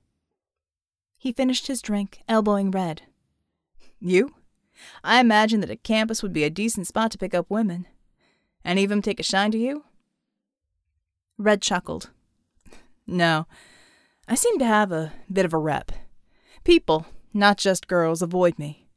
He 1.16 1.33
finished 1.33 1.69
his 1.69 1.81
drink, 1.81 2.21
elbowing 2.29 2.71
Red. 2.71 3.03
You? 4.01 4.35
I 5.04 5.20
imagine 5.20 5.60
that 5.60 5.70
a 5.70 5.76
campus 5.76 6.22
would 6.22 6.32
be 6.32 6.44
a 6.44 6.50
decent 6.50 6.86
spot 6.86 7.10
to 7.12 7.18
pick 7.18 7.34
up 7.34 7.46
women. 7.48 7.86
Any 8.64 8.84
of 8.84 8.92
'em 8.92 9.02
take 9.02 9.20
a 9.20 9.22
shine 9.22 9.50
to 9.52 9.58
you? 9.58 9.84
Red 11.38 11.62
chuckled. 11.62 12.10
No. 13.06 13.46
I 14.26 14.34
seem 14.34 14.58
to 14.58 14.66
have 14.66 14.90
a 14.90 15.12
bit 15.32 15.44
of 15.44 15.52
a 15.52 15.58
rep. 15.58 15.92
People, 16.64 17.06
not 17.32 17.58
just 17.58 17.86
girls, 17.86 18.22
avoid 18.22 18.58
me. 18.58 18.88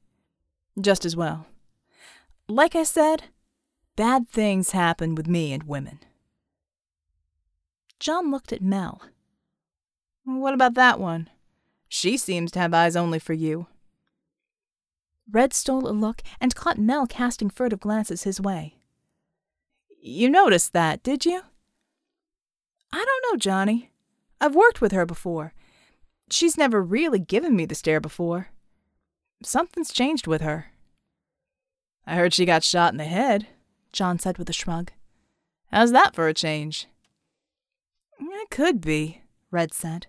Just 0.79 1.05
as 1.05 1.15
well. 1.15 1.45
Like 2.47 2.75
I 2.75 2.83
said, 2.83 3.25
bad 3.95 4.27
things 4.27 4.71
happen 4.71 5.13
with 5.13 5.27
me 5.27 5.53
and 5.53 5.63
women. 5.63 5.99
John 7.99 8.31
looked 8.31 8.53
at 8.53 8.61
Mel. 8.61 9.01
What 10.23 10.53
about 10.53 10.73
that 10.75 10.99
one? 10.99 11.29
She 11.87 12.17
seems 12.17 12.51
to 12.51 12.59
have 12.59 12.73
eyes 12.73 12.95
only 12.95 13.19
for 13.19 13.33
you. 13.33 13.67
Red 15.31 15.53
stole 15.53 15.87
a 15.87 15.91
look 15.91 16.21
and 16.39 16.55
caught 16.55 16.77
Mel 16.77 17.05
casting 17.05 17.49
furtive 17.49 17.79
glances 17.79 18.23
his 18.23 18.41
way. 18.41 18.75
You 20.01 20.29
noticed 20.29 20.73
that, 20.73 21.03
did 21.03 21.25
you? 21.25 21.41
I 22.91 23.05
don't 23.05 23.31
know, 23.31 23.37
Johnny. 23.37 23.91
I've 24.41 24.55
worked 24.55 24.81
with 24.81 24.91
her 24.91 25.05
before. 25.05 25.53
She's 26.31 26.57
never 26.57 26.81
really 26.81 27.19
given 27.19 27.55
me 27.55 27.65
the 27.65 27.75
stare 27.75 27.99
before. 27.99 28.49
Something's 29.43 29.91
changed 29.91 30.27
with 30.27 30.41
her. 30.41 30.67
I 32.07 32.15
heard 32.15 32.33
she 32.33 32.45
got 32.45 32.63
shot 32.63 32.93
in 32.93 32.97
the 32.97 33.03
head, 33.03 33.47
John 33.91 34.19
said 34.19 34.37
with 34.37 34.49
a 34.49 34.53
shrug. 34.53 34.91
How's 35.71 35.91
that 35.91 36.15
for 36.15 36.27
a 36.27 36.33
change? 36.33 36.87
It 38.19 38.49
could 38.49 38.81
be, 38.81 39.21
Red 39.51 39.73
said. 39.73 40.07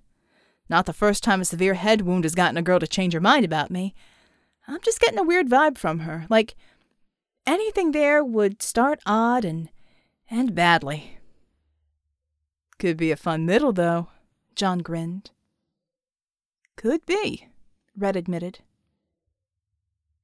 Not 0.68 0.86
the 0.86 0.92
first 0.92 1.22
time 1.22 1.40
a 1.40 1.44
severe 1.44 1.74
head 1.74 2.02
wound 2.02 2.24
has 2.24 2.34
gotten 2.34 2.56
a 2.56 2.62
girl 2.62 2.78
to 2.78 2.86
change 2.86 3.12
her 3.12 3.20
mind 3.20 3.44
about 3.44 3.70
me. 3.70 3.94
I'm 4.70 4.80
just 4.82 5.00
getting 5.00 5.18
a 5.18 5.24
weird 5.24 5.48
vibe 5.48 5.76
from 5.78 6.00
her, 6.00 6.26
like 6.30 6.54
anything 7.44 7.90
there 7.90 8.22
would 8.22 8.62
start 8.62 9.00
odd 9.04 9.44
and 9.44 9.68
end 10.30 10.54
badly. 10.54 11.18
Could 12.78 12.96
be 12.96 13.10
a 13.10 13.16
fun 13.16 13.44
middle, 13.44 13.72
though, 13.72 14.08
John 14.54 14.78
grinned. 14.78 15.32
Could 16.76 17.04
be, 17.04 17.48
Red 17.96 18.14
admitted. 18.14 18.60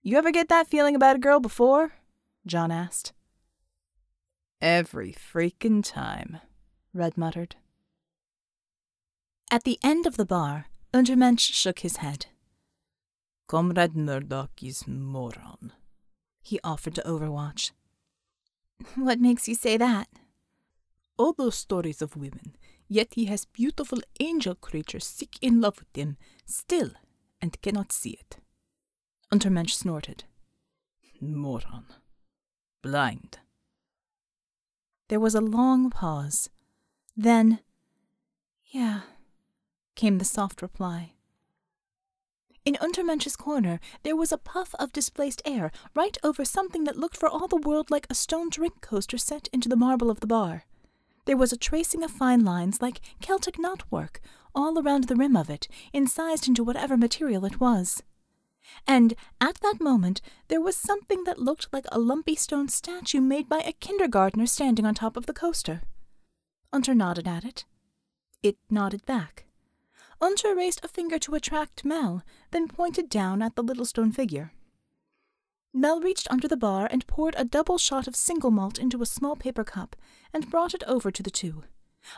You 0.01 0.17
ever 0.17 0.31
get 0.31 0.49
that 0.49 0.69
feeling 0.69 0.95
about 0.95 1.17
a 1.17 1.19
girl 1.19 1.41
before? 1.41 1.95
John 2.47 2.71
asked. 2.71 3.13
Every 4.61 5.13
freaking 5.13 5.83
time, 5.83 6.39
Red 6.95 7.19
muttered. 7.19 7.57
At 9.51 9.65
the 9.65 9.81
end 9.83 10.07
of 10.07 10.17
the 10.17 10.25
bar, 10.25 10.67
Untermensch 10.95 11.41
shook 11.53 11.81
his 11.81 11.97
head. 11.97 12.27
Comrade 13.49 13.97
Murdoch 13.97 14.61
is 14.61 14.89
moron, 14.89 15.73
he 16.43 16.59
offered 16.65 16.97
to 16.97 17.03
Overwatch. 17.03 17.71
What 18.97 19.21
makes 19.21 19.47
you 19.47 19.55
say 19.55 19.77
that? 19.77 20.09
All 21.17 21.33
those 21.33 21.55
stories 21.55 22.03
of 22.03 22.17
women, 22.17 22.57
yet 22.89 23.15
he 23.15 23.27
has 23.27 23.45
beautiful 23.45 24.01
angel 24.21 24.55
creatures 24.55 25.07
sick 25.07 25.37
in 25.41 25.61
love 25.61 25.79
with 25.79 25.97
him, 25.97 26.17
still, 26.45 26.91
and 27.41 27.61
cannot 27.63 27.93
see 27.93 28.11
it. 28.11 28.39
Untermensch 29.33 29.75
snorted. 29.75 30.25
Moron. 31.21 31.87
Blind. 32.83 33.39
There 35.09 35.21
was 35.21 35.35
a 35.35 35.41
long 35.41 35.91
pause. 35.91 36.51
Then, 37.17 37.61
yeah, 38.67 39.03
came 39.95 40.19
the 40.19 40.25
soft 40.25 40.61
reply. 40.63 41.13
In 42.67 42.77
Untermensch's 42.81 43.37
corner, 43.37 43.79
there 44.03 44.17
was 44.17 44.33
a 44.33 44.39
puff 44.39 44.75
of 44.75 44.93
displaced 44.93 45.41
air 45.45 45.71
right 45.95 46.19
over 46.25 46.45
something 46.45 46.83
that 46.83 46.97
looked 46.97 47.17
for 47.17 47.29
all 47.29 47.47
the 47.47 47.55
world 47.55 47.93
like 47.93 48.09
a 48.11 48.15
stone 48.15 48.51
drink 48.51 48.81
coaster 48.81 49.17
set 49.17 49.49
into 49.53 49.69
the 49.69 49.77
marble 49.77 50.11
of 50.11 50.19
the 50.19 50.27
bar. 50.27 50.65
There 51.27 51.37
was 51.37 51.53
a 51.53 51.57
tracing 51.57 52.03
of 52.03 52.11
fine 52.11 52.45
lines 52.45 52.83
like 52.83 53.01
Celtic 53.21 53.55
knotwork 53.55 54.17
all 54.53 54.81
around 54.81 55.05
the 55.05 55.15
rim 55.15 55.37
of 55.37 55.49
it, 55.49 55.69
incised 55.93 56.49
into 56.49 56.65
whatever 56.65 56.97
material 56.97 57.45
it 57.45 57.61
was. 57.61 58.03
And 58.85 59.15
at 59.41 59.61
that 59.61 59.81
moment, 59.81 60.21
there 60.49 60.61
was 60.61 60.77
something 60.77 61.23
that 61.23 61.39
looked 61.39 61.73
like 61.73 61.87
a 61.93 62.01
lumpy 62.01 62.35
stone 62.35 62.69
statue 62.69 63.21
made 63.21 63.49
by 63.49 63.59
a 63.61 63.75
kindergartner 63.75 64.47
standing 64.47 64.85
on 64.85 64.95
top 64.95 65.17
of 65.17 65.27
the 65.27 65.33
coaster. 65.33 65.83
Unter 66.73 66.95
nodded 66.95 67.29
at 67.29 67.45
it. 67.45 67.65
It 68.43 68.57
nodded 68.69 69.07
back. 69.07 69.46
Unter 70.21 70.55
raised 70.55 70.81
a 70.83 70.89
finger 70.89 71.19
to 71.19 71.35
attract 71.35 71.85
Mel, 71.85 72.23
then 72.51 72.69
pointed 72.69 73.11
down 73.11 73.43
at 73.43 73.55
the 73.55 73.63
little 73.63 73.85
stone 73.85 74.13
figure. 74.13 74.53
Mel 75.75 76.01
reached 76.01 76.27
under 76.31 76.49
the 76.49 76.57
bar 76.57 76.89
and 76.91 77.07
poured 77.07 77.35
a 77.37 77.45
double 77.45 77.77
shot 77.77 78.07
of 78.09 78.17
single 78.17 78.51
malt 78.51 78.79
into 78.79 79.03
a 79.03 79.07
small 79.07 79.37
paper 79.37 79.63
cup 79.63 79.95
and 80.33 80.51
brought 80.51 80.73
it 80.73 80.83
over 80.85 81.11
to 81.11 81.23
the 81.23 81.31
two. 81.31 81.65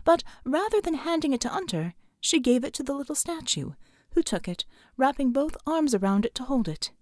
But 0.04 0.22
rather 0.44 0.80
than 0.80 0.94
handing 0.94 1.32
it 1.32 1.40
to 1.40 1.52
Unter, 1.52 1.94
she 2.20 2.38
gave 2.38 2.62
it 2.62 2.72
to 2.74 2.82
the 2.82 2.94
little 2.94 3.16
statue, 3.16 3.72
who 4.12 4.22
took 4.22 4.46
it, 4.46 4.64
wrapping 4.96 5.32
both 5.32 5.56
arms 5.66 5.94
around 5.94 6.24
it 6.24 6.34
to 6.36 6.44
hold 6.44 6.68
it. 6.68 6.92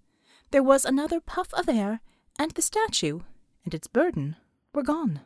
There 0.50 0.62
was 0.62 0.84
another 0.84 1.20
puff 1.20 1.52
of 1.52 1.68
air, 1.68 2.00
and 2.38 2.52
the 2.52 2.62
statue 2.62 3.20
and 3.64 3.74
its 3.74 3.88
burden 3.88 4.36
were 4.72 4.82
gone. 4.82 5.20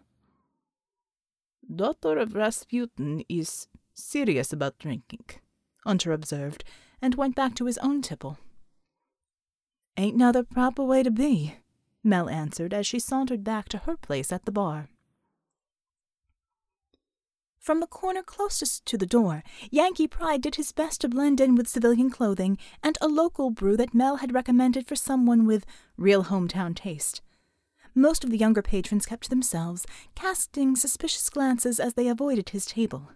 Daughter 1.73 2.19
of 2.19 2.35
Rasputin 2.35 3.23
is 3.29 3.69
serious 3.95 4.53
about 4.53 4.79
drinking, 4.79 5.25
Unter 5.87 6.13
observed, 6.13 6.65
and 7.01 7.15
went 7.15 7.35
back 7.35 7.55
to 7.57 7.67
his 7.67 7.79
own 7.79 8.03
tipple. 8.03 8.39
Ain't 9.97 10.17
no 10.17 10.33
the 10.33 10.45
proper 10.45 10.83
way 10.85 11.03
to 11.03 11.11
be, 11.11 11.57
Mel 12.03 12.29
answered 12.29 12.73
as 12.73 12.87
she 12.87 12.99
sauntered 12.99 13.45
back 13.45 13.69
to 13.71 13.79
her 13.79 13.97
place 13.97 14.33
at 14.33 14.45
the 14.45 14.53
bar. 14.53 14.89
From 17.59 17.81
the 17.81 17.87
corner 17.87 18.23
closest 18.23 18.87
to 18.87 18.97
the 18.97 19.05
door, 19.05 19.45
Yankee 19.71 20.09
Pride 20.09 20.41
did 20.41 20.55
his 20.55 20.73
best 20.73 21.03
to 21.03 21.09
blend 21.09 21.41
in 21.41 21.55
with 21.55 21.69
civilian 21.69 22.09
clothing 22.09 22.57
and 22.83 22.97
a 23.01 23.09
local 23.09 23.51
brew 23.51 23.77
that 23.77 23.93
Mel 23.93 24.17
had 24.17 24.33
recommended 24.33 24.87
for 24.87 24.97
someone 24.97 25.45
with 25.45 25.67
real 25.99 26.25
hometown 26.25 26.75
taste. 26.75 27.21
Most 27.95 28.25
of 28.25 28.31
the 28.31 28.39
younger 28.39 28.63
patrons 28.63 29.05
kept 29.05 29.25
to 29.25 29.31
themselves, 29.31 29.87
casting 30.15 30.75
suspicious 30.75 31.29
glances 31.29 31.79
as 31.79 31.95
they 31.95 32.09
avoided 32.09 32.49
his 32.49 32.65
table. 32.65 33.11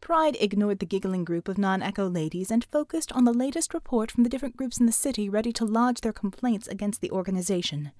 Pride 0.00 0.36
ignored 0.40 0.78
the 0.78 0.86
giggling 0.86 1.24
group 1.24 1.48
of 1.48 1.58
non 1.58 1.82
echo 1.82 2.08
ladies 2.08 2.50
and 2.50 2.64
focused 2.64 3.12
on 3.12 3.24
the 3.24 3.32
latest 3.32 3.74
report 3.74 4.10
from 4.10 4.22
the 4.22 4.30
different 4.30 4.56
groups 4.56 4.78
in 4.78 4.86
the 4.86 4.92
city 4.92 5.28
ready 5.28 5.52
to 5.52 5.64
lodge 5.64 6.00
their 6.00 6.12
complaints 6.12 6.68
against 6.68 7.00
the 7.00 7.10
organization. 7.10 7.92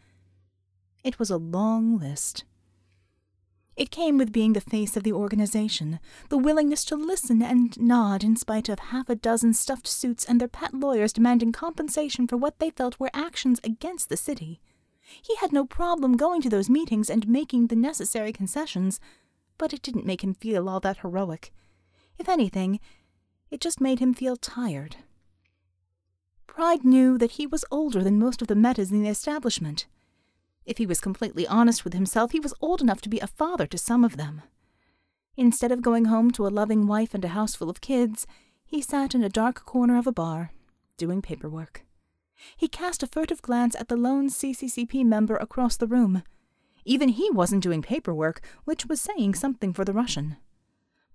It 1.04 1.18
was 1.18 1.30
a 1.30 1.36
long 1.36 1.98
list. 1.98 2.44
It 3.76 3.92
came 3.92 4.18
with 4.18 4.32
being 4.32 4.54
the 4.54 4.60
face 4.60 4.96
of 4.96 5.04
the 5.04 5.12
organization, 5.12 6.00
the 6.30 6.36
willingness 6.38 6.84
to 6.86 6.96
listen 6.96 7.40
and 7.40 7.78
nod 7.80 8.24
in 8.24 8.34
spite 8.34 8.68
of 8.68 8.78
half 8.78 9.08
a 9.08 9.14
dozen 9.14 9.54
stuffed 9.54 9.86
suits 9.86 10.24
and 10.24 10.40
their 10.40 10.48
pet 10.48 10.74
lawyers 10.74 11.12
demanding 11.12 11.52
compensation 11.52 12.26
for 12.26 12.36
what 12.36 12.58
they 12.58 12.70
felt 12.70 12.98
were 12.98 13.10
actions 13.14 13.60
against 13.62 14.08
the 14.08 14.16
city. 14.16 14.60
He 15.22 15.36
had 15.36 15.52
no 15.52 15.64
problem 15.64 16.16
going 16.16 16.42
to 16.42 16.50
those 16.50 16.68
meetings 16.68 17.08
and 17.08 17.28
making 17.28 17.68
the 17.68 17.76
necessary 17.76 18.32
concessions, 18.32 18.98
but 19.58 19.72
it 19.72 19.82
didn't 19.82 20.06
make 20.06 20.24
him 20.24 20.34
feel 20.34 20.68
all 20.68 20.80
that 20.80 20.98
heroic. 20.98 21.52
If 22.18 22.28
anything, 22.28 22.80
it 23.50 23.60
just 23.60 23.80
made 23.80 24.00
him 24.00 24.12
feel 24.12 24.36
tired. 24.36 24.96
Pride 26.46 26.84
knew 26.84 27.16
that 27.18 27.32
he 27.32 27.46
was 27.46 27.64
older 27.70 28.02
than 28.02 28.18
most 28.18 28.42
of 28.42 28.48
the 28.48 28.54
metas 28.54 28.90
in 28.90 29.02
the 29.02 29.08
establishment. 29.08 29.86
If 30.66 30.78
he 30.78 30.86
was 30.86 31.00
completely 31.00 31.46
honest 31.46 31.84
with 31.84 31.94
himself, 31.94 32.32
he 32.32 32.40
was 32.40 32.52
old 32.60 32.82
enough 32.82 33.00
to 33.02 33.08
be 33.08 33.20
a 33.20 33.26
father 33.26 33.66
to 33.68 33.78
some 33.78 34.04
of 34.04 34.16
them. 34.16 34.42
Instead 35.36 35.70
of 35.70 35.82
going 35.82 36.06
home 36.06 36.30
to 36.32 36.46
a 36.46 36.48
loving 36.48 36.86
wife 36.86 37.14
and 37.14 37.24
a 37.24 37.28
house 37.28 37.54
full 37.54 37.70
of 37.70 37.80
kids, 37.80 38.26
he 38.66 38.82
sat 38.82 39.14
in 39.14 39.22
a 39.22 39.28
dark 39.28 39.64
corner 39.64 39.96
of 39.96 40.06
a 40.06 40.12
bar, 40.12 40.50
doing 40.96 41.22
paperwork. 41.22 41.84
He 42.56 42.68
cast 42.68 43.02
a 43.02 43.06
furtive 43.06 43.40
glance 43.40 43.74
at 43.76 43.88
the 43.88 43.96
lone 43.96 44.28
CCCP 44.28 45.04
member 45.04 45.36
across 45.36 45.76
the 45.76 45.86
room. 45.86 46.22
Even 46.84 47.10
he 47.10 47.30
wasn't 47.30 47.62
doing 47.62 47.82
paperwork, 47.82 48.40
which 48.64 48.86
was 48.86 49.00
saying 49.00 49.34
something 49.34 49.72
for 49.72 49.84
the 49.84 49.92
Russian. 49.92 50.36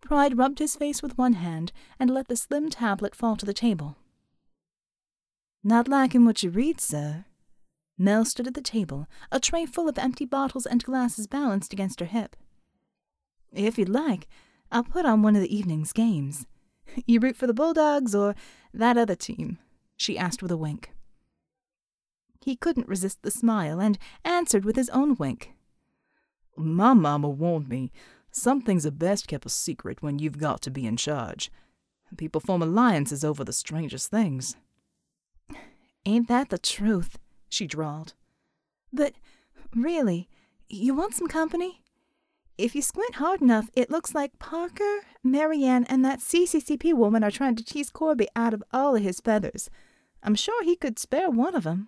Pride 0.04 0.38
rubbed 0.38 0.60
his 0.60 0.76
face 0.76 1.02
with 1.02 1.18
one 1.18 1.34
hand 1.34 1.72
and 1.98 2.10
let 2.10 2.28
the 2.28 2.36
slim 2.36 2.70
tablet 2.70 3.16
fall 3.16 3.38
to 3.38 3.46
the 3.46 3.54
table. 3.54 3.96
Not 5.63 5.88
liking 5.88 6.26
what 6.26 6.44
you 6.44 6.50
read, 6.50 6.82
sir? 6.82 7.24
Mel 7.98 8.26
stood 8.26 8.48
at 8.48 8.54
the 8.54 8.62
table, 8.62 9.08
a 9.32 9.39
tray 9.39 9.66
full 9.66 9.88
of 9.88 9.98
empty 9.98 10.26
bottles 10.26 10.66
and 10.66 10.84
glasses 10.84 11.26
balanced 11.26 11.72
against 11.72 12.02
her 12.02 12.06
hip. 12.06 12.36
If 13.54 13.78
you'd 13.78 13.88
like, 13.88 14.28
I'll 14.70 14.84
put 14.84 15.06
on 15.06 15.22
one 15.22 15.38
of 15.38 15.42
the 15.42 15.56
evening's 15.56 15.94
games. 15.94 16.46
You 17.08 17.22
root 17.22 17.38
for 17.38 17.48
the 17.48 17.54
Bulldogs 17.54 18.13
or 18.13 18.36
that 18.74 18.98
other 18.98 19.16
team? 19.16 19.58
she 19.96 20.18
asked 20.18 20.42
with 20.42 20.52
a 20.52 20.58
wink. 20.58 20.92
He 22.42 22.58
couldn't 22.58 22.89
resist 22.89 23.22
the 23.22 23.32
smile 23.32 23.80
and 23.80 23.98
answered 24.26 24.66
with 24.66 24.76
his 24.76 24.89
own 24.89 25.16
wink. 25.16 25.54
My 26.58 26.94
mamma 26.94 27.30
warned 27.30 27.70
me 27.70 27.94
Something's 28.36 28.86
are 28.88 28.91
best 28.91 29.28
kept 29.28 29.46
a 29.46 29.50
secret 29.50 30.02
when 30.02 30.17
you've 30.17 30.39
got 30.39 30.60
to 30.63 30.72
be 30.72 30.88
in 30.88 30.98
charge. 30.98 31.52
People 32.17 32.41
form 32.41 32.63
alliances 32.63 33.24
over 33.24 33.43
the 33.43 33.54
strangest 33.54 34.10
things. 34.10 34.56
Ain't 36.06 36.28
that 36.28 36.50
the 36.50 36.58
truth? 36.58 37.17
she 37.48 37.67
drawled. 37.67 38.15
But 38.91 39.13
really, 39.76 40.28
you 40.67 40.96
want 40.96 41.13
some 41.13 41.28
company? 41.28 41.84
If 42.58 42.76
you 42.76 42.82
squint 42.82 43.15
hard 43.15 43.41
enough, 43.41 43.69
it 43.76 43.91
looks 43.91 44.15
like 44.15 44.39
Parker, 44.39 45.02
Marianne, 45.24 45.86
and 45.86 46.04
that 46.04 46.19
CCCP 46.19 46.93
woman 46.93 47.24
are 47.24 47.32
trying 47.32 47.56
to 47.56 47.63
tease 47.63 47.91
Corby 47.91 48.28
out 48.36 48.54
of 48.54 48.63
all 48.74 48.96
of 48.96 49.04
his 49.04 49.19
feathers. 49.19 49.69
I'm 50.24 50.36
sure 50.36 50.63
he 50.63 50.76
could 50.76 50.98
spare 50.98 51.30
one 51.30 51.56
of 51.56 51.67
'em. 51.67 51.88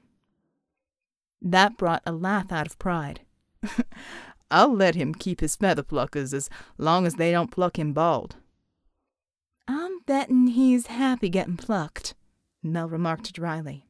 That 1.41 1.77
brought 1.77 2.03
a 2.05 2.11
laugh 2.11 2.51
out 2.51 2.67
of 2.67 2.77
pride. 2.77 3.21
I'll 4.51 4.73
let 4.73 4.95
him 4.95 5.13
keep 5.13 5.41
his 5.41 5.55
feather 5.55 5.83
pluckers 5.83 6.33
as 6.33 6.49
long 6.77 7.05
as 7.05 7.15
they 7.15 7.31
don't 7.31 7.51
pluck 7.51 7.79
him 7.79 7.93
bald. 7.93 8.37
I'm 9.67 10.01
bettin' 10.05 10.47
he's 10.47 10.87
happy 10.87 11.29
getting 11.29 11.57
plucked, 11.57 12.13
Mel 12.61 12.87
remarked 12.87 13.33
dryly. 13.33 13.87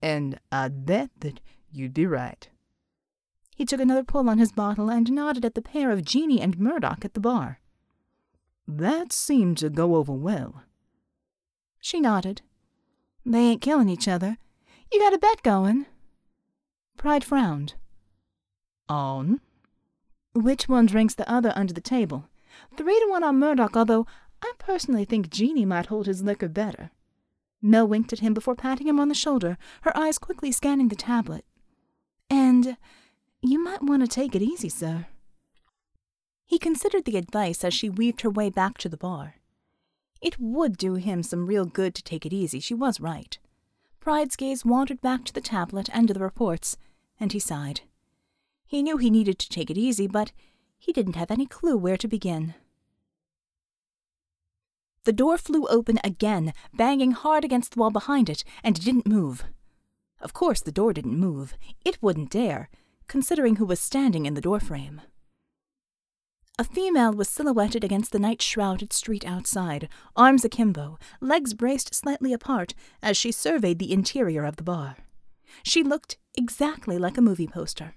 And 0.00 0.38
I'd 0.52 0.86
bet 0.86 1.10
that 1.20 1.40
you'd 1.72 1.94
be 1.94 2.06
right. 2.06 2.48
He 3.56 3.64
took 3.64 3.80
another 3.80 4.04
pull 4.04 4.28
on 4.28 4.38
his 4.38 4.52
bottle 4.52 4.90
and 4.90 5.10
nodded 5.10 5.44
at 5.44 5.54
the 5.54 5.62
pair 5.62 5.90
of 5.90 6.04
Jeannie 6.04 6.40
and 6.40 6.58
Murdoch 6.58 7.04
at 7.04 7.14
the 7.14 7.20
bar. 7.20 7.60
That 8.68 9.12
seemed 9.12 9.58
to 9.58 9.70
go 9.70 9.96
over 9.96 10.12
well. 10.12 10.62
She 11.80 12.00
nodded. 12.00 12.42
They 13.24 13.38
ain't 13.38 13.62
killing 13.62 13.88
each 13.88 14.06
other. 14.06 14.38
You 14.92 15.00
got 15.00 15.14
a 15.14 15.18
bet 15.18 15.42
going. 15.42 15.86
Pride 16.96 17.24
frowned. 17.24 17.74
On? 18.88 19.40
Which 20.34 20.68
one 20.68 20.86
drinks 20.86 21.14
the 21.14 21.30
other 21.30 21.52
under 21.56 21.72
the 21.72 21.80
table? 21.80 22.28
Three 22.76 22.98
to 23.00 23.06
one 23.08 23.24
on 23.24 23.38
Murdoch, 23.38 23.76
although 23.76 24.06
I 24.42 24.52
personally 24.58 25.04
think 25.04 25.30
Jeannie 25.30 25.64
might 25.64 25.86
hold 25.86 26.06
his 26.06 26.22
liquor 26.22 26.48
better. 26.48 26.90
Mel 27.62 27.88
winked 27.88 28.12
at 28.12 28.20
him 28.20 28.34
before 28.34 28.54
patting 28.54 28.86
him 28.86 29.00
on 29.00 29.08
the 29.08 29.14
shoulder, 29.14 29.58
her 29.82 29.96
eyes 29.96 30.18
quickly 30.18 30.52
scanning 30.52 30.88
the 30.88 30.96
tablet. 30.96 31.44
And 32.30 32.76
you 33.42 33.62
might 33.62 33.82
want 33.82 34.02
to 34.02 34.08
take 34.08 34.34
it 34.34 34.42
easy, 34.42 34.68
sir. 34.68 35.06
He 36.44 36.58
considered 36.58 37.04
the 37.04 37.16
advice 37.16 37.64
as 37.64 37.74
she 37.74 37.90
weaved 37.90 38.20
her 38.20 38.30
way 38.30 38.50
back 38.50 38.78
to 38.78 38.88
the 38.88 38.96
bar. 38.96 39.36
It 40.20 40.38
would 40.38 40.76
do 40.76 40.94
him 40.94 41.22
some 41.22 41.46
real 41.46 41.64
good 41.64 41.94
to 41.94 42.02
take 42.02 42.24
it 42.24 42.32
easy, 42.32 42.60
she 42.60 42.74
was 42.74 43.00
right. 43.00 43.38
Pride's 44.00 44.36
gaze 44.36 44.64
wandered 44.64 45.00
back 45.00 45.24
to 45.24 45.32
the 45.32 45.40
tablet 45.40 45.88
and 45.92 46.06
to 46.08 46.14
the 46.14 46.20
reports, 46.20 46.76
and 47.18 47.32
he 47.32 47.38
sighed. 47.40 47.80
He 48.66 48.82
knew 48.82 48.96
he 48.96 49.10
needed 49.10 49.38
to 49.38 49.48
take 49.48 49.70
it 49.70 49.78
easy, 49.78 50.06
but 50.06 50.32
he 50.78 50.92
didn't 50.92 51.16
have 51.16 51.30
any 51.30 51.46
clue 51.46 51.76
where 51.76 51.96
to 51.96 52.08
begin. 52.08 52.54
The 55.04 55.12
door 55.12 55.38
flew 55.38 55.66
open 55.68 56.00
again, 56.02 56.52
banging 56.74 57.12
hard 57.12 57.44
against 57.44 57.72
the 57.72 57.80
wall 57.80 57.90
behind 57.90 58.28
it, 58.28 58.42
and 58.64 58.76
it 58.76 58.84
didn't 58.84 59.06
move. 59.06 59.44
Of 60.20 60.32
course, 60.32 60.60
the 60.60 60.72
door 60.72 60.92
didn't 60.92 61.18
move. 61.18 61.54
It 61.84 62.02
wouldn't 62.02 62.30
dare, 62.30 62.68
considering 63.06 63.56
who 63.56 63.66
was 63.66 63.78
standing 63.78 64.26
in 64.26 64.34
the 64.34 64.40
doorframe. 64.40 65.00
A 66.58 66.64
female 66.64 67.12
was 67.12 67.28
silhouetted 67.28 67.84
against 67.84 68.12
the 68.12 68.18
night 68.18 68.42
shrouded 68.42 68.92
street 68.92 69.26
outside, 69.26 69.88
arms 70.16 70.44
akimbo, 70.44 70.98
legs 71.20 71.54
braced 71.54 71.94
slightly 71.94 72.32
apart 72.32 72.74
as 73.02 73.16
she 73.16 73.30
surveyed 73.30 73.78
the 73.78 73.92
interior 73.92 74.44
of 74.44 74.56
the 74.56 74.64
bar. 74.64 74.96
She 75.62 75.84
looked 75.84 76.16
exactly 76.34 76.98
like 76.98 77.18
a 77.18 77.22
movie 77.22 77.46
poster. 77.46 77.94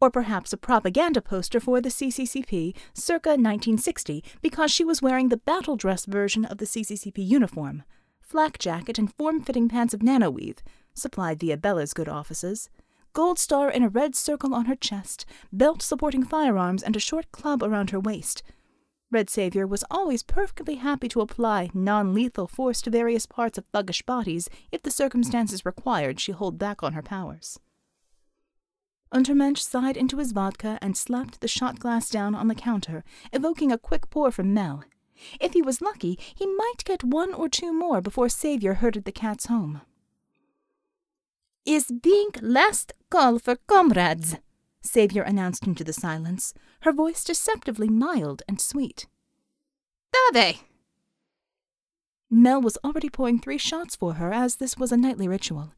Or 0.00 0.10
perhaps 0.10 0.52
a 0.52 0.56
propaganda 0.56 1.20
poster 1.20 1.60
for 1.60 1.80
the 1.80 1.90
CCCP 1.90 2.74
circa 2.94 3.30
1960 3.30 4.24
because 4.40 4.70
she 4.70 4.84
was 4.84 5.02
wearing 5.02 5.28
the 5.28 5.36
battle 5.36 5.76
dress 5.76 6.06
version 6.06 6.44
of 6.44 6.58
the 6.58 6.64
CCCP 6.64 7.18
uniform 7.18 7.82
flak 8.30 8.60
jacket 8.60 8.96
and 8.96 9.12
form 9.12 9.40
fitting 9.40 9.68
pants 9.68 9.92
of 9.92 10.00
nanoweave, 10.00 10.58
supplied 10.94 11.40
via 11.40 11.56
Bella's 11.56 11.92
good 11.92 12.08
offices, 12.08 12.70
gold 13.12 13.40
star 13.40 13.68
in 13.68 13.82
a 13.82 13.88
red 13.88 14.14
circle 14.14 14.54
on 14.54 14.66
her 14.66 14.76
chest, 14.76 15.26
belt 15.52 15.82
supporting 15.82 16.24
firearms, 16.24 16.80
and 16.80 16.94
a 16.94 17.00
short 17.00 17.32
club 17.32 17.60
around 17.60 17.90
her 17.90 17.98
waist. 17.98 18.44
Red 19.10 19.28
Savior 19.28 19.66
was 19.66 19.82
always 19.90 20.22
perfectly 20.22 20.76
happy 20.76 21.08
to 21.08 21.20
apply 21.20 21.70
non 21.74 22.14
lethal 22.14 22.46
force 22.46 22.80
to 22.82 22.90
various 22.90 23.26
parts 23.26 23.58
of 23.58 23.64
thuggish 23.72 24.06
bodies 24.06 24.48
if 24.70 24.82
the 24.82 24.92
circumstances 24.92 25.66
required 25.66 26.20
she 26.20 26.30
hold 26.30 26.56
back 26.56 26.84
on 26.84 26.92
her 26.92 27.02
powers. 27.02 27.58
Untermensch 29.12 29.58
sighed 29.58 29.96
into 29.96 30.18
his 30.18 30.32
vodka 30.32 30.78
and 30.80 30.96
slapped 30.96 31.40
the 31.40 31.48
shot 31.48 31.78
glass 31.78 32.08
down 32.08 32.34
on 32.34 32.48
the 32.48 32.54
counter, 32.54 33.02
evoking 33.32 33.72
a 33.72 33.78
quick 33.78 34.08
pour 34.08 34.30
from 34.30 34.54
Mel. 34.54 34.84
If 35.40 35.52
he 35.52 35.62
was 35.62 35.82
lucky, 35.82 36.18
he 36.34 36.46
might 36.46 36.84
get 36.84 37.04
one 37.04 37.34
or 37.34 37.48
two 37.48 37.72
more 37.72 38.00
before 38.00 38.28
Savior 38.28 38.74
herded 38.74 39.04
the 39.04 39.12
cats 39.12 39.46
home. 39.46 39.82
Is 41.66 41.90
being 42.02 42.30
last 42.40 42.92
call 43.10 43.38
for 43.38 43.56
comrades, 43.66 44.36
Savior 44.80 45.22
announced 45.22 45.66
into 45.66 45.84
the 45.84 45.92
silence, 45.92 46.54
her 46.82 46.92
voice 46.92 47.22
deceptively 47.22 47.88
mild 47.88 48.42
and 48.48 48.60
sweet. 48.60 49.06
Dave! 50.32 50.62
Mel 52.30 52.62
was 52.62 52.78
already 52.84 53.10
pouring 53.10 53.40
three 53.40 53.58
shots 53.58 53.96
for 53.96 54.14
her, 54.14 54.32
as 54.32 54.56
this 54.56 54.76
was 54.76 54.92
a 54.92 54.96
nightly 54.96 55.26
ritual. 55.26 55.72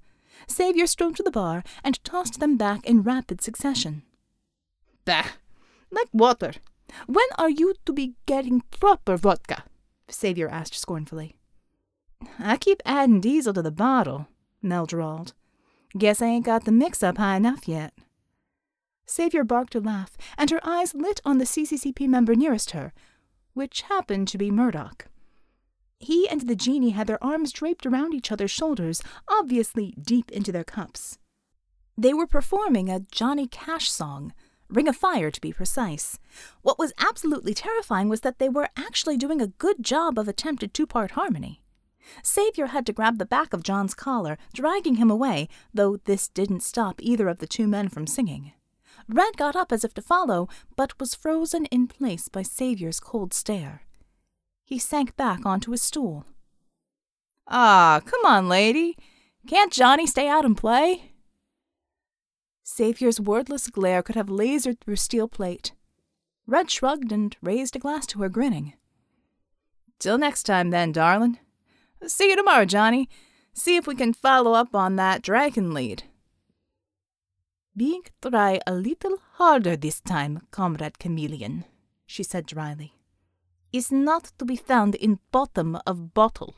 Savior 0.46 0.86
strode 0.86 1.16
to 1.16 1.22
the 1.22 1.30
bar 1.30 1.62
and 1.84 2.02
tossed 2.04 2.40
them 2.40 2.56
back 2.56 2.84
in 2.86 3.02
rapid 3.02 3.40
succession. 3.40 4.02
Bah! 5.04 5.32
Like 5.90 6.08
water. 6.12 6.52
When 7.06 7.26
are 7.38 7.50
you 7.50 7.74
to 7.86 7.92
be 7.92 8.14
getting 8.26 8.62
proper 8.70 9.16
vodka? 9.16 9.64
Savior 10.08 10.48
asked 10.48 10.74
scornfully. 10.74 11.36
I 12.38 12.56
keep 12.56 12.82
adding 12.84 13.20
diesel 13.20 13.52
to 13.54 13.62
the 13.62 13.70
bottle, 13.70 14.28
Mel 14.60 14.86
drawled. 14.86 15.34
Guess 15.96 16.22
I 16.22 16.26
ain't 16.26 16.46
got 16.46 16.64
the 16.64 16.72
mix 16.72 17.02
up 17.02 17.18
high 17.18 17.36
enough 17.36 17.66
yet. 17.68 17.92
Savior 19.04 19.44
barked 19.44 19.74
a 19.74 19.80
laugh, 19.80 20.16
and 20.38 20.48
her 20.50 20.60
eyes 20.62 20.94
lit 20.94 21.20
on 21.24 21.38
the 21.38 21.44
CCCP 21.44 22.08
member 22.08 22.34
nearest 22.34 22.70
her, 22.70 22.92
which 23.52 23.82
happened 23.82 24.28
to 24.28 24.38
be 24.38 24.50
Murdoch. 24.50 25.06
He 26.02 26.28
and 26.28 26.40
the 26.42 26.56
genie 26.56 26.90
had 26.90 27.06
their 27.06 27.22
arms 27.22 27.52
draped 27.52 27.86
around 27.86 28.12
each 28.12 28.32
other's 28.32 28.50
shoulders, 28.50 29.02
obviously 29.28 29.94
deep 30.02 30.32
into 30.32 30.50
their 30.50 30.64
cups. 30.64 31.18
They 31.96 32.12
were 32.12 32.26
performing 32.26 32.88
a 32.88 33.06
Johnny 33.12 33.46
Cash 33.46 33.88
song, 33.88 34.32
Ring 34.68 34.88
of 34.88 34.96
Fire 34.96 35.30
to 35.30 35.40
be 35.40 35.52
precise. 35.52 36.18
What 36.62 36.78
was 36.78 36.92
absolutely 36.98 37.54
terrifying 37.54 38.08
was 38.08 38.22
that 38.22 38.40
they 38.40 38.48
were 38.48 38.70
actually 38.76 39.16
doing 39.16 39.40
a 39.40 39.46
good 39.46 39.84
job 39.84 40.18
of 40.18 40.26
attempted 40.26 40.74
two 40.74 40.88
part 40.88 41.12
harmony. 41.12 41.62
Savior 42.24 42.66
had 42.66 42.84
to 42.86 42.92
grab 42.92 43.18
the 43.18 43.24
back 43.24 43.52
of 43.52 43.62
John's 43.62 43.94
collar, 43.94 44.38
dragging 44.52 44.96
him 44.96 45.10
away, 45.10 45.48
though 45.72 45.98
this 45.98 46.26
didn't 46.26 46.64
stop 46.64 47.00
either 47.00 47.28
of 47.28 47.38
the 47.38 47.46
two 47.46 47.68
men 47.68 47.88
from 47.88 48.08
singing. 48.08 48.54
Red 49.08 49.36
got 49.36 49.54
up 49.54 49.70
as 49.70 49.84
if 49.84 49.94
to 49.94 50.02
follow, 50.02 50.48
but 50.74 50.98
was 50.98 51.14
frozen 51.14 51.66
in 51.66 51.86
place 51.86 52.26
by 52.26 52.42
Savior's 52.42 52.98
cold 52.98 53.32
stare. 53.32 53.82
He 54.64 54.78
sank 54.78 55.16
back 55.16 55.44
onto 55.44 55.72
his 55.72 55.82
stool. 55.82 56.24
Ah, 57.46 58.00
come 58.04 58.24
on, 58.24 58.48
lady. 58.48 58.96
Can't 59.46 59.72
Johnny 59.72 60.06
stay 60.06 60.28
out 60.28 60.44
and 60.44 60.56
play? 60.56 61.12
Savior's 62.62 63.20
wordless 63.20 63.68
glare 63.68 64.02
could 64.02 64.14
have 64.14 64.28
lasered 64.28 64.80
through 64.80 64.96
steel 64.96 65.28
plate. 65.28 65.72
Red 66.46 66.70
shrugged 66.70 67.12
and 67.12 67.36
raised 67.42 67.76
a 67.76 67.78
glass 67.78 68.06
to 68.08 68.20
her, 68.20 68.28
grinning. 68.28 68.74
Till 69.98 70.18
next 70.18 70.44
time, 70.44 70.70
then, 70.70 70.92
darlin'. 70.92 71.38
See 72.06 72.30
you 72.30 72.36
tomorrow, 72.36 72.64
Johnny. 72.64 73.08
See 73.52 73.76
if 73.76 73.86
we 73.86 73.94
can 73.94 74.12
follow 74.12 74.54
up 74.54 74.74
on 74.74 74.96
that 74.96 75.22
dragon 75.22 75.72
lead. 75.72 76.04
Being 77.76 78.02
try 78.20 78.60
a 78.66 78.72
little 78.72 79.18
harder 79.34 79.76
this 79.76 80.00
time, 80.00 80.46
comrade 80.50 80.98
chameleon, 80.98 81.64
she 82.06 82.22
said 82.22 82.46
dryly. 82.46 82.94
Is 83.72 83.90
not 83.90 84.32
to 84.36 84.44
be 84.44 84.56
found 84.56 84.96
in 84.96 85.18
bottom 85.30 85.78
of 85.86 86.12
bottle. 86.12 86.56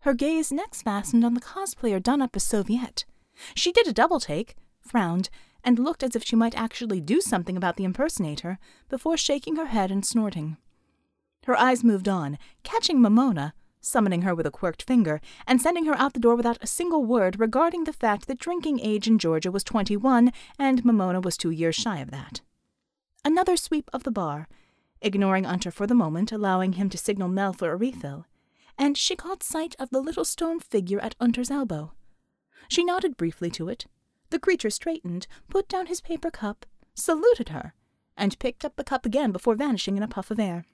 Her 0.00 0.12
gaze 0.12 0.50
next 0.50 0.82
fastened 0.82 1.24
on 1.24 1.34
the 1.34 1.40
cosplayer 1.40 2.02
done 2.02 2.20
up 2.20 2.34
as 2.34 2.42
Soviet. 2.42 3.04
She 3.54 3.70
did 3.70 3.86
a 3.86 3.92
double 3.92 4.18
take, 4.18 4.56
frowned, 4.80 5.30
and 5.62 5.78
looked 5.78 6.02
as 6.02 6.16
if 6.16 6.24
she 6.24 6.34
might 6.34 6.56
actually 6.56 7.00
do 7.00 7.20
something 7.20 7.56
about 7.56 7.76
the 7.76 7.84
impersonator 7.84 8.58
before 8.88 9.16
shaking 9.16 9.54
her 9.54 9.66
head 9.66 9.92
and 9.92 10.04
snorting. 10.04 10.56
Her 11.44 11.56
eyes 11.56 11.84
moved 11.84 12.08
on, 12.08 12.36
catching 12.64 12.98
Mamona, 12.98 13.52
summoning 13.80 14.22
her 14.22 14.34
with 14.34 14.46
a 14.46 14.50
quirked 14.50 14.82
finger, 14.82 15.20
and 15.46 15.62
sending 15.62 15.84
her 15.84 15.96
out 15.96 16.14
the 16.14 16.20
door 16.20 16.34
without 16.34 16.58
a 16.60 16.66
single 16.66 17.04
word 17.04 17.38
regarding 17.38 17.84
the 17.84 17.92
fact 17.92 18.26
that 18.26 18.40
drinking 18.40 18.80
age 18.80 19.06
in 19.06 19.20
Georgia 19.20 19.52
was 19.52 19.62
twenty 19.62 19.96
one 19.96 20.32
and 20.58 20.82
Mamona 20.82 21.22
was 21.22 21.36
two 21.36 21.50
years 21.50 21.76
shy 21.76 22.00
of 22.00 22.10
that. 22.10 22.40
Another 23.24 23.56
sweep 23.56 23.88
of 23.92 24.02
the 24.02 24.10
bar, 24.10 24.48
ignoring 25.04 25.46
Unter 25.46 25.70
for 25.70 25.86
the 25.86 25.94
moment, 25.94 26.32
allowing 26.32 26.72
him 26.72 26.88
to 26.90 26.98
signal 26.98 27.28
Mel 27.28 27.52
for 27.52 27.70
a 27.70 27.76
refill, 27.76 28.26
and 28.78 28.96
she 28.96 29.14
caught 29.14 29.42
sight 29.42 29.76
of 29.78 29.90
the 29.90 30.00
little 30.00 30.24
stone 30.24 30.58
figure 30.58 31.00
at 31.00 31.14
Unter's 31.20 31.50
elbow. 31.50 31.92
She 32.68 32.84
nodded 32.84 33.16
briefly 33.16 33.50
to 33.52 33.68
it. 33.68 33.86
The 34.30 34.38
creature 34.38 34.70
straightened, 34.70 35.26
put 35.48 35.68
down 35.68 35.86
his 35.86 36.00
paper 36.00 36.30
cup, 36.30 36.66
saluted 36.94 37.50
her, 37.50 37.74
and 38.16 38.38
picked 38.38 38.64
up 38.64 38.76
the 38.76 38.84
cup 38.84 39.04
again 39.04 39.30
before 39.30 39.54
vanishing 39.54 39.96
in 39.96 40.02
a 40.02 40.08
puff 40.08 40.30
of 40.30 40.40
air. 40.40 40.64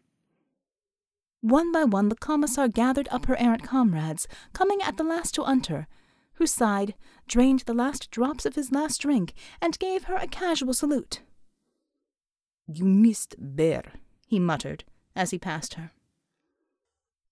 One 1.40 1.73
by 1.73 1.85
one 1.85 2.09
the 2.09 2.16
commissar 2.16 2.69
gathered 2.69 3.09
up 3.11 3.27
her 3.27 3.37
errant 3.38 3.62
comrades, 3.62 4.29
coming 4.53 4.81
at 4.83 4.97
the 4.97 5.05
last 5.05 5.35
to 5.35 5.43
Unter, 5.43 5.87
who 6.35 6.47
sighed, 6.47 6.95
drained 7.27 7.61
the 7.61 7.75
last 7.75 8.11
drops 8.11 8.47
of 8.47 8.55
his 8.55 8.73
last 8.73 9.01
drink, 9.01 9.35
and 9.61 9.79
gave 9.79 10.05
her 10.05 10.16
a 10.16 10.27
casual 10.27 10.75
salute. 10.75 11.23
You 12.66 12.85
missed 12.85 13.37
Bear, 13.38 13.99
he 14.31 14.38
muttered 14.38 14.85
as 15.16 15.33
he 15.33 15.38
passed 15.40 15.75
her. 15.75 15.90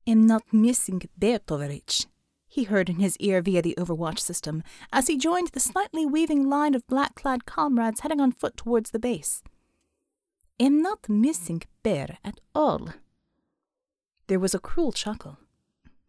Am 0.05 0.27
not 0.27 0.43
missing 0.53 1.01
Bertovich, 1.17 2.07
he 2.49 2.65
heard 2.65 2.91
in 2.91 2.99
his 2.99 3.17
ear 3.19 3.41
via 3.41 3.63
the 3.63 3.77
overwatch 3.79 4.19
system, 4.19 4.65
as 4.93 5.07
he 5.07 5.17
joined 5.17 5.51
the 5.53 5.61
slightly 5.61 6.05
weaving 6.05 6.49
line 6.49 6.75
of 6.75 6.85
black 6.89 7.15
clad 7.15 7.47
comrades 7.47 8.01
heading 8.01 8.21
on 8.21 8.33
foot 8.33 8.57
towards 8.57 8.91
the 8.91 8.99
base. 8.99 9.45
Am 10.59 10.83
not 10.83 11.09
missing 11.09 11.63
Bear 11.85 12.19
at 12.25 12.41
all. 12.53 12.89
There 14.27 14.41
was 14.41 14.55
a 14.55 14.59
cruel 14.59 14.91
chuckle. 14.91 15.39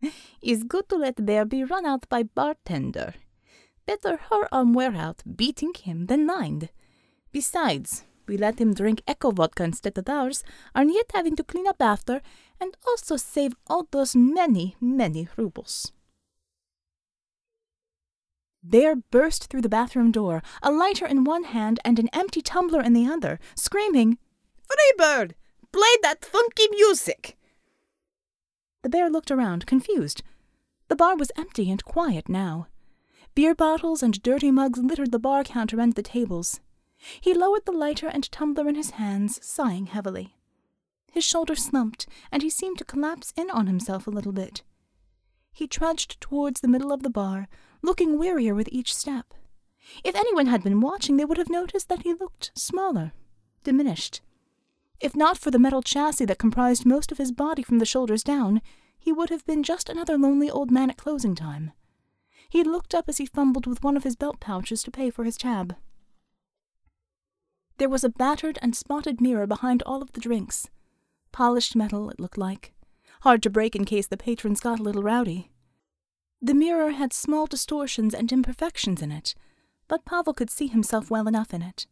Is 0.42 0.64
good 0.64 0.90
to 0.90 0.96
let 0.96 1.24
bear 1.24 1.46
be 1.46 1.64
run 1.64 1.86
out 1.86 2.10
by 2.10 2.24
bartender. 2.24 3.14
Better 3.86 4.18
her 4.32 4.48
arm 4.52 4.74
wear 4.74 4.96
out 4.96 5.22
beating 5.36 5.74
him 5.76 6.08
than 6.08 6.26
mind. 6.26 6.70
Besides, 7.32 8.06
we 8.30 8.38
let 8.38 8.62
him 8.62 8.74
drink 8.74 9.02
echo 9.08 9.32
vodka 9.32 9.64
instead 9.64 9.98
of 9.98 10.08
ours, 10.08 10.44
and 10.76 10.94
yet 10.94 11.12
having 11.14 11.36
to 11.36 11.44
clean 11.44 11.68
up 11.68 11.82
after, 11.82 12.22
and 12.62 12.78
also 12.88 13.18
save 13.18 13.56
all 13.68 13.88
those 13.92 14.16
many, 14.16 14.76
many 14.80 15.28
rubles. 15.36 15.92
Bear 18.62 18.96
burst 18.96 19.48
through 19.48 19.62
the 19.62 19.70
bathroom 19.70 20.12
door, 20.12 20.44
a 20.62 20.72
lighter 20.72 21.08
in 21.08 21.24
one 21.24 21.46
hand 21.46 21.80
and 21.84 21.98
an 21.98 22.10
empty 22.14 22.42
tumbler 22.42 22.82
in 22.82 22.94
the 22.94 23.08
other, 23.08 23.40
screaming, 23.56 24.18
Freebird! 24.70 25.34
Play 25.72 25.96
that 26.04 26.24
funky 26.24 26.68
music! 26.70 27.38
The 28.84 28.90
bear 28.90 29.10
looked 29.10 29.32
around, 29.32 29.66
confused. 29.66 30.22
The 30.88 30.96
bar 30.96 31.16
was 31.16 31.32
empty 31.36 31.72
and 31.72 31.84
quiet 31.84 32.30
now. 32.30 32.68
Beer 33.34 33.56
bottles 33.56 34.04
and 34.04 34.22
dirty 34.22 34.52
mugs 34.52 34.80
littered 34.80 35.12
the 35.12 35.20
bar 35.20 35.44
counter 35.44 35.80
and 35.80 35.94
the 35.94 36.04
tables. 36.04 36.60
He 37.22 37.34
lowered 37.34 37.66
the 37.66 37.72
lighter 37.72 38.08
and 38.08 38.30
tumbler 38.32 38.68
in 38.68 38.76
his 38.76 38.92
hands, 38.92 39.40
sighing 39.46 39.88
heavily. 39.88 40.36
His 41.12 41.24
shoulders 41.24 41.64
slumped, 41.64 42.08
and 42.32 42.44
he 42.44 42.50
seemed 42.50 42.78
to 42.78 42.86
collapse 42.86 43.34
in 43.36 43.50
on 43.50 43.68
himself 43.68 44.06
a 44.06 44.12
little 44.12 44.32
bit. 44.32 44.64
He 45.52 45.68
trudged 45.68 46.22
towards 46.22 46.62
the 46.62 46.68
middle 46.68 46.92
of 46.92 47.04
the 47.04 47.10
bar, 47.10 47.48
looking 47.82 48.18
wearier 48.20 48.54
with 48.54 48.70
each 48.72 48.94
step. 48.94 49.34
If 50.04 50.16
anyone 50.16 50.48
had 50.48 50.64
been 50.64 50.82
watching, 50.82 51.18
they 51.18 51.26
would 51.26 51.38
have 51.38 51.50
noticed 51.50 51.90
that 51.90 52.04
he 52.04 52.14
looked 52.14 52.52
smaller, 52.56 53.14
diminished. 53.64 54.22
If 55.00 55.16
not 55.16 55.38
for 55.38 55.50
the 55.52 55.60
metal 55.60 55.82
chassis 55.82 56.26
that 56.26 56.38
comprised 56.38 56.86
most 56.86 57.12
of 57.12 57.18
his 57.18 57.32
body 57.32 57.64
from 57.64 57.80
the 57.80 57.86
shoulders 57.86 58.24
down, 58.24 58.62
he 59.00 59.14
would 59.14 59.30
have 59.30 59.46
been 59.46 59.64
just 59.64 59.90
another 59.90 60.18
lonely 60.18 60.50
old 60.50 60.70
man 60.70 60.90
at 60.90 60.98
closing 60.98 61.34
time. 61.34 61.72
He 62.50 62.64
looked 62.64 62.94
up 62.94 63.08
as 63.08 63.18
he 63.18 63.26
fumbled 63.26 63.66
with 63.66 63.84
one 63.84 63.96
of 63.96 64.04
his 64.04 64.16
belt 64.16 64.40
pouches 64.40 64.84
to 64.84 64.92
pay 64.92 65.10
for 65.10 65.24
his 65.24 65.38
tab. 65.38 65.76
There 67.80 67.90
was 67.90 68.04
a 68.04 68.10
battered 68.10 68.60
and 68.62 68.76
spotted 68.76 69.22
mirror 69.22 69.48
behind 69.48 69.82
all 69.84 70.02
of 70.02 70.12
the 70.12 70.20
drinks. 70.20 70.70
Polished 71.32 71.78
metal, 71.78 72.10
it 72.10 72.20
looked 72.20 72.38
like. 72.38 72.74
Hard 73.22 73.42
to 73.44 73.50
break 73.50 73.74
in 73.74 73.86
case 73.86 74.06
the 74.06 74.18
patrons 74.18 74.60
got 74.60 74.82
a 74.82 74.84
little 74.84 75.02
rowdy. 75.02 75.50
The 76.42 76.54
mirror 76.54 76.92
had 76.92 77.14
small 77.14 77.48
distortions 77.48 78.14
and 78.14 78.30
imperfections 78.34 79.02
in 79.02 79.14
it, 79.14 79.34
but 79.88 80.04
Pavel 80.04 80.34
could 80.34 80.50
see 80.50 80.68
himself 80.68 81.10
well 81.10 81.26
enough 81.26 81.54
in 81.54 81.62
it. 81.62 81.88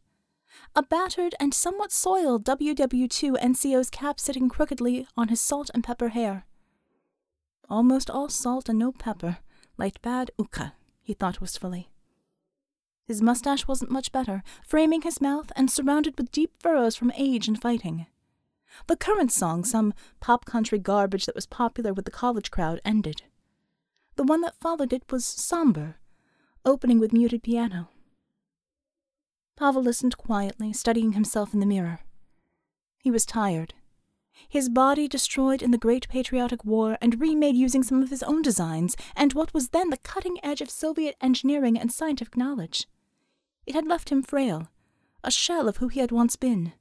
A 0.76 0.84
battered 0.84 1.36
and 1.40 1.54
somewhat 1.54 1.94
soiled 1.94 2.44
WW2 2.44 3.38
NCO's 3.38 3.90
cap 3.90 4.20
sitting 4.20 4.50
crookedly 4.50 5.08
on 5.16 5.30
his 5.30 5.40
salt 5.40 5.72
and 5.74 5.86
pepper 5.86 6.10
hair. 6.10 6.46
Almost 7.70 8.10
all 8.10 8.28
salt 8.28 8.68
and 8.68 8.78
no 8.78 8.92
pepper, 8.92 9.38
like 9.78 10.02
bad 10.02 10.32
ukka, 10.38 10.74
he 11.02 11.14
thought 11.14 11.40
wistfully. 11.40 11.92
His 13.08 13.22
mustache 13.22 13.68
wasn't 13.68 13.89
much 13.89 14.12
better, 14.12 14.43
framing 14.66 15.03
his 15.03 15.22
mouth 15.22 15.49
and 15.55 15.72
surrounded 15.72 16.18
with 16.18 16.32
deep 16.32 16.51
furrows 16.60 16.97
from 16.97 17.14
age 17.16 17.47
and 17.47 17.60
fighting. 17.60 18.05
The 18.88 18.97
current 18.97 19.32
song, 19.32 19.64
some 19.64 19.93
pop 20.20 20.43
country 20.43 20.78
garbage 20.78 21.26
that 21.26 21.36
was 21.36 21.45
popular 21.45 21.93
with 21.93 22.03
the 22.03 22.12
college 22.12 22.51
crowd, 22.51 22.82
ended. 22.84 23.22
The 24.18 24.24
one 24.24 24.41
that 24.41 24.60
followed 24.60 24.91
it 24.91 25.10
was 25.10 25.26
somber, 25.26 25.99
opening 26.66 26.99
with 26.99 27.14
muted 27.14 27.43
piano. 27.43 27.88
Pavel 29.55 29.82
listened 29.82 30.18
quietly, 30.18 30.74
studying 30.74 31.14
himself 31.14 31.53
in 31.53 31.62
the 31.62 31.66
mirror. 31.66 32.01
He 32.99 33.10
was 33.10 33.26
tired. 33.26 33.74
His 34.49 34.68
body 34.68 35.08
destroyed 35.08 35.64
in 35.64 35.72
the 35.72 35.78
Great 35.78 36.10
Patriotic 36.10 36.66
War 36.66 36.97
and 37.01 37.22
remade 37.22 37.55
using 37.55 37.84
some 37.84 38.03
of 38.03 38.10
his 38.10 38.22
own 38.22 38.41
designs 38.41 38.97
and 39.16 39.34
what 39.34 39.53
was 39.53 39.70
then 39.70 39.91
the 39.91 39.97
cutting 39.97 40.38
edge 40.43 40.62
of 40.62 40.70
Soviet 40.70 41.16
engineering 41.22 41.80
and 41.80 41.91
scientific 41.91 42.36
knowledge. 42.36 42.86
It 43.68 43.76
had 43.76 43.86
left 43.86 44.09
him 44.09 44.24
frail, 44.24 44.70
a 45.26 45.30
shell 45.30 45.68
of 45.68 45.78
who 45.78 45.89
he 45.89 45.99
had 45.99 46.11
once 46.11 46.38
been. 46.38 46.72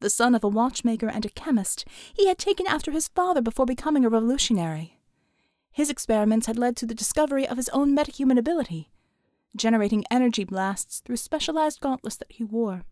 The 0.00 0.10
son 0.10 0.34
of 0.34 0.42
a 0.42 0.48
watchmaker 0.48 1.08
and 1.08 1.24
a 1.24 1.30
chemist, 1.30 1.84
he 2.12 2.26
had 2.26 2.38
taken 2.38 2.66
after 2.66 2.90
his 2.90 3.06
father 3.06 3.40
before 3.40 3.66
becoming 3.66 4.04
a 4.04 4.08
revolutionary. 4.08 4.98
His 5.70 5.90
experiments 5.90 6.48
had 6.48 6.58
led 6.58 6.76
to 6.78 6.86
the 6.86 6.94
discovery 6.94 7.46
of 7.46 7.56
his 7.56 7.68
own 7.68 7.94
metahuman 7.94 8.36
ability, 8.36 8.90
generating 9.54 10.04
energy 10.10 10.42
blasts 10.42 10.98
through 10.98 11.18
specialized 11.18 11.80
gauntlets 11.80 12.16
that 12.16 12.32
he 12.32 12.42
wore. 12.42 12.82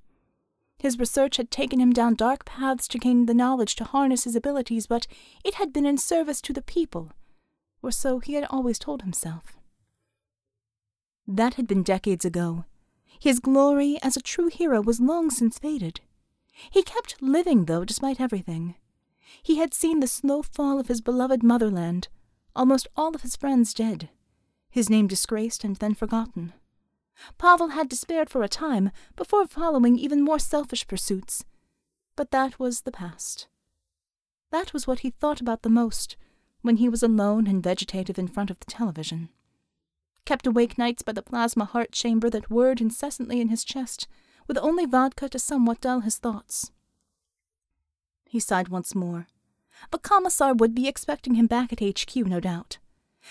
His 0.78 0.96
research 0.98 1.36
had 1.36 1.50
taken 1.50 1.80
him 1.80 1.92
down 1.92 2.14
dark 2.14 2.44
paths 2.44 2.86
to 2.88 2.98
gain 2.98 3.26
the 3.26 3.34
knowledge 3.34 3.74
to 3.76 3.84
harness 3.84 4.22
his 4.22 4.36
abilities, 4.36 4.86
but 4.86 5.08
it 5.44 5.54
had 5.54 5.72
been 5.72 5.84
in 5.84 5.98
service 5.98 6.40
to 6.42 6.52
the 6.52 6.62
people, 6.62 7.10
or 7.82 7.90
so 7.90 8.20
he 8.20 8.34
had 8.34 8.46
always 8.50 8.78
told 8.78 9.02
himself. 9.02 9.58
That 11.26 11.54
had 11.54 11.66
been 11.66 11.82
decades 11.82 12.24
ago, 12.24 12.64
his 13.20 13.38
glory 13.38 13.98
as 14.02 14.16
a 14.16 14.22
true 14.22 14.48
hero 14.48 14.80
was 14.80 14.98
long 14.98 15.30
since 15.30 15.58
faded. 15.58 16.00
He 16.70 16.82
kept 16.82 17.20
living, 17.20 17.66
though, 17.66 17.84
despite 17.84 18.18
everything. 18.20 18.76
He 19.42 19.58
had 19.58 19.74
seen 19.74 20.00
the 20.00 20.06
slow 20.06 20.42
fall 20.42 20.80
of 20.80 20.88
his 20.88 21.02
beloved 21.02 21.42
motherland, 21.42 22.08
almost 22.56 22.88
all 22.96 23.14
of 23.14 23.20
his 23.20 23.36
friends 23.36 23.74
dead, 23.74 24.08
his 24.70 24.88
name 24.88 25.06
disgraced 25.06 25.64
and 25.64 25.76
then 25.76 25.94
forgotten. 25.94 26.54
Pavel 27.36 27.68
had 27.68 27.90
despaired 27.90 28.30
for 28.30 28.42
a 28.42 28.48
time 28.48 28.90
before 29.16 29.46
following 29.46 29.98
even 29.98 30.22
more 30.22 30.38
selfish 30.38 30.88
pursuits, 30.88 31.44
but 32.16 32.30
that 32.30 32.58
was 32.58 32.80
the 32.80 32.92
past. 32.92 33.48
That 34.50 34.72
was 34.72 34.86
what 34.86 35.00
he 35.00 35.10
thought 35.10 35.42
about 35.42 35.60
the 35.62 35.68
most 35.68 36.16
when 36.62 36.76
he 36.76 36.88
was 36.88 37.02
alone 37.02 37.46
and 37.46 37.62
vegetative 37.62 38.18
in 38.18 38.28
front 38.28 38.50
of 38.50 38.58
the 38.60 38.66
television 38.66 39.28
kept 40.24 40.46
awake 40.46 40.78
nights 40.78 41.02
by 41.02 41.12
the 41.12 41.22
plasma 41.22 41.64
heart 41.64 41.92
chamber 41.92 42.30
that 42.30 42.50
whirred 42.50 42.80
incessantly 42.80 43.40
in 43.40 43.48
his 43.48 43.64
chest, 43.64 44.06
with 44.46 44.58
only 44.58 44.86
vodka 44.86 45.28
to 45.28 45.38
somewhat 45.38 45.80
dull 45.80 46.00
his 46.00 46.18
thoughts. 46.18 46.72
He 48.28 48.40
sighed 48.40 48.68
once 48.68 48.94
more. 48.94 49.26
The 49.90 49.98
commissar 49.98 50.54
would 50.54 50.74
be 50.74 50.88
expecting 50.88 51.34
him 51.34 51.46
back 51.46 51.72
at 51.72 51.80
HQ, 51.80 52.14
no 52.16 52.40
doubt. 52.40 52.78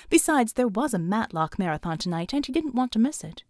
Besides, 0.10 0.54
there 0.54 0.68
was 0.68 0.94
a 0.94 1.00
Matlock 1.00 1.58
marathon 1.58 1.98
tonight, 1.98 2.34
and 2.34 2.46
he 2.46 2.52
didn't 2.52 2.76
want 2.76 2.92
to 2.94 3.00
miss 3.00 3.24
it. 3.24 3.44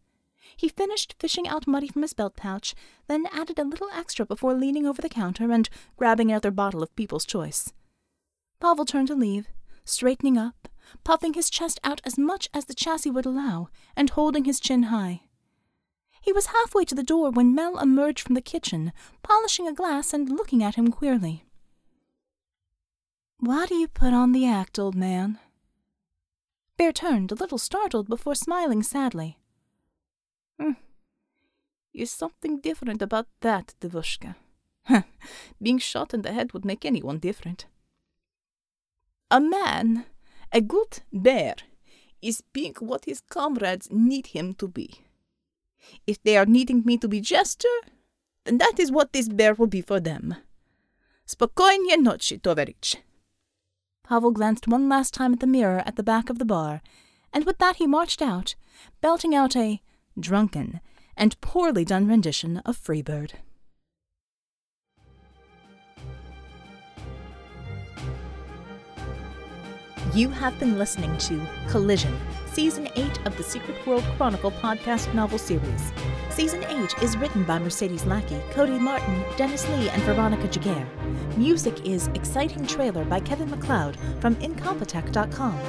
He 0.56 0.70
finished 0.70 1.16
fishing 1.20 1.48
out 1.48 1.68
money 1.68 1.88
from 1.88 2.02
his 2.02 2.14
belt 2.14 2.36
pouch, 2.36 2.76
then 3.08 3.28
added 3.32 3.60
a 3.60 3.64
little 3.64 3.90
extra 3.94 4.26
before 4.26 4.54
leaning 4.54 4.86
over 4.86 5.02
the 5.02 5.10
counter 5.10 5.52
and 5.52 5.70
grabbing 5.96 6.32
another 6.32 6.52
bottle 6.52 6.84
of 6.84 6.96
People's 6.96 7.26
Choice. 7.26 7.72
Pavel 8.60 8.86
turned 8.86 9.08
to 9.08 9.16
leave, 9.16 9.48
straightening 9.86 10.38
up, 10.38 10.68
puffing 11.04 11.34
his 11.34 11.50
chest 11.50 11.80
out 11.84 12.02
as 12.06 12.18
much 12.18 12.50
as 12.54 12.66
the 12.66 12.74
chassis 12.74 13.12
would 13.12 13.26
allow, 13.26 13.70
and 13.96 14.10
holding 14.12 14.46
his 14.46 14.60
chin 14.60 14.84
high. 14.84 15.22
He 16.22 16.34
was 16.34 16.48
halfway 16.48 16.86
to 16.86 16.96
the 16.96 17.04
door 17.04 17.32
when 17.32 17.56
Mel 17.56 17.80
emerged 17.80 18.20
from 18.20 18.36
the 18.36 18.42
kitchen, 18.42 18.92
polishing 19.24 19.68
a 19.68 19.74
glass 19.74 20.14
and 20.14 20.30
looking 20.30 20.64
at 20.64 20.76
him 20.76 20.92
queerly. 20.92 21.46
Why 23.40 23.66
do 23.66 23.76
you 23.76 23.88
put 23.88 24.14
on 24.14 24.34
the 24.34 24.46
act, 24.46 24.78
old 24.78 24.96
man? 24.96 25.40
Bear 26.78 26.92
turned, 26.92 27.32
a 27.32 27.36
little 27.36 27.58
startled, 27.58 28.10
before 28.10 28.36
smiling 28.36 28.84
sadly. 28.84 29.38
Hmm. 30.60 30.74
Is 31.94 32.12
something 32.12 32.60
different 32.60 33.02
about 33.02 33.28
that, 33.42 33.76
Devushka. 33.80 34.36
Being 35.62 35.78
shot 35.78 36.14
in 36.14 36.22
the 36.22 36.34
head 36.34 36.54
would 36.54 36.66
make 36.66 36.86
anyone 36.86 37.20
different. 37.20 37.66
A 39.32 39.40
man 39.40 40.06
a 40.52 40.62
good 40.62 41.02
bear 41.12 41.56
is 42.22 42.44
being 42.54 42.76
what 42.80 43.06
his 43.06 43.22
comrades 43.30 43.88
need 43.92 44.28
him 44.28 44.54
to 44.56 44.68
be. 44.68 45.06
If 46.06 46.22
they 46.24 46.38
are 46.38 46.46
needing 46.46 46.84
me 46.86 46.98
to 46.98 47.08
be 47.08 47.22
jester, 47.22 47.70
then 48.46 48.58
that 48.58 48.80
is 48.80 48.92
what 48.92 49.14
this 49.14 49.30
bear 49.30 49.54
will 49.54 49.68
be 49.68 49.82
for 49.82 50.00
them. 50.00 50.36
Spokojnie 51.28 51.96
noci, 51.98 52.42
tovarich. 52.42 52.98
Pavel 54.04 54.32
glanced 54.32 54.68
one 54.68 54.90
last 54.90 55.14
time 55.14 55.34
at 55.34 55.40
the 55.40 55.48
mirror 55.48 55.84
at 55.86 55.96
the 55.96 56.04
back 56.04 56.30
of 56.30 56.40
the 56.40 56.46
bar, 56.46 56.82
and 57.32 57.46
with 57.46 57.60
that 57.60 57.76
he 57.76 57.86
marched 57.86 58.22
out, 58.22 58.56
belting 59.02 59.36
out 59.36 59.56
a 59.56 59.82
drunken 60.20 60.82
and 61.16 61.40
poorly 61.42 61.86
done 61.86 62.08
rendition 62.08 62.58
of 62.66 62.78
Freebird. 62.78 63.34
You 70.14 70.30
have 70.30 70.60
been 70.60 70.80
listening 70.80 71.16
to 71.20 71.40
Collision, 71.68 72.18
Season 72.52 72.90
8 72.96 73.28
of 73.28 73.38
the 73.38 73.44
Secret 73.44 73.86
World 73.86 74.04
Chronicle 74.18 74.50
podcast 74.50 75.14
novel 75.14 75.38
series. 75.38 75.94
Season 76.32 76.64
8 76.64 77.04
is 77.04 77.16
written 77.16 77.44
by 77.44 77.60
Mercedes 77.60 78.06
Lackey, 78.06 78.42
Cody 78.50 78.80
Martin, 78.80 79.24
Dennis 79.38 79.70
Lee, 79.70 79.88
and 79.90 80.02
Veronica 80.04 80.48
Giguere. 80.48 80.88
Music 81.38 81.86
is 81.86 82.08
Exciting 82.16 82.66
Trailer 82.66 83.06
by 83.06 83.20
Kevin 83.20 83.52
MacLeod 83.52 83.98
from 84.20 84.36
Incompetech.com. 84.38 85.60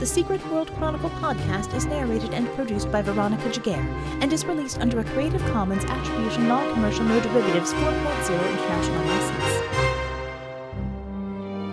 The 0.00 0.06
Secret 0.06 0.44
World 0.48 0.72
Chronicle 0.78 1.10
podcast 1.10 1.74
is 1.74 1.84
narrated 1.84 2.32
and 2.32 2.48
produced 2.54 2.90
by 2.90 3.02
Veronica 3.02 3.50
Giguere 3.50 3.84
and 4.22 4.32
is 4.32 4.46
released 4.46 4.80
under 4.80 5.00
a 5.00 5.04
Creative 5.04 5.42
Commons 5.52 5.84
Attribution 5.84 6.48
Non-Commercial 6.48 7.04
No 7.04 7.20
Derivatives 7.20 7.74
4.0 7.74 8.50
international 8.50 9.04
license. 9.04 9.63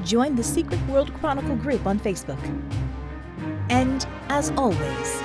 Join 0.07 0.35
the 0.35 0.43
Secret 0.43 0.79
World 0.87 1.11
Chronicle 1.15 1.55
group 1.55 1.87
on 1.87 1.99
Facebook. 1.99 2.37
And, 3.71 4.05
as 4.29 4.51
always, 4.51 5.21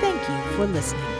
thank 0.00 0.26
you 0.26 0.40
for 0.56 0.64
listening. 0.64 1.15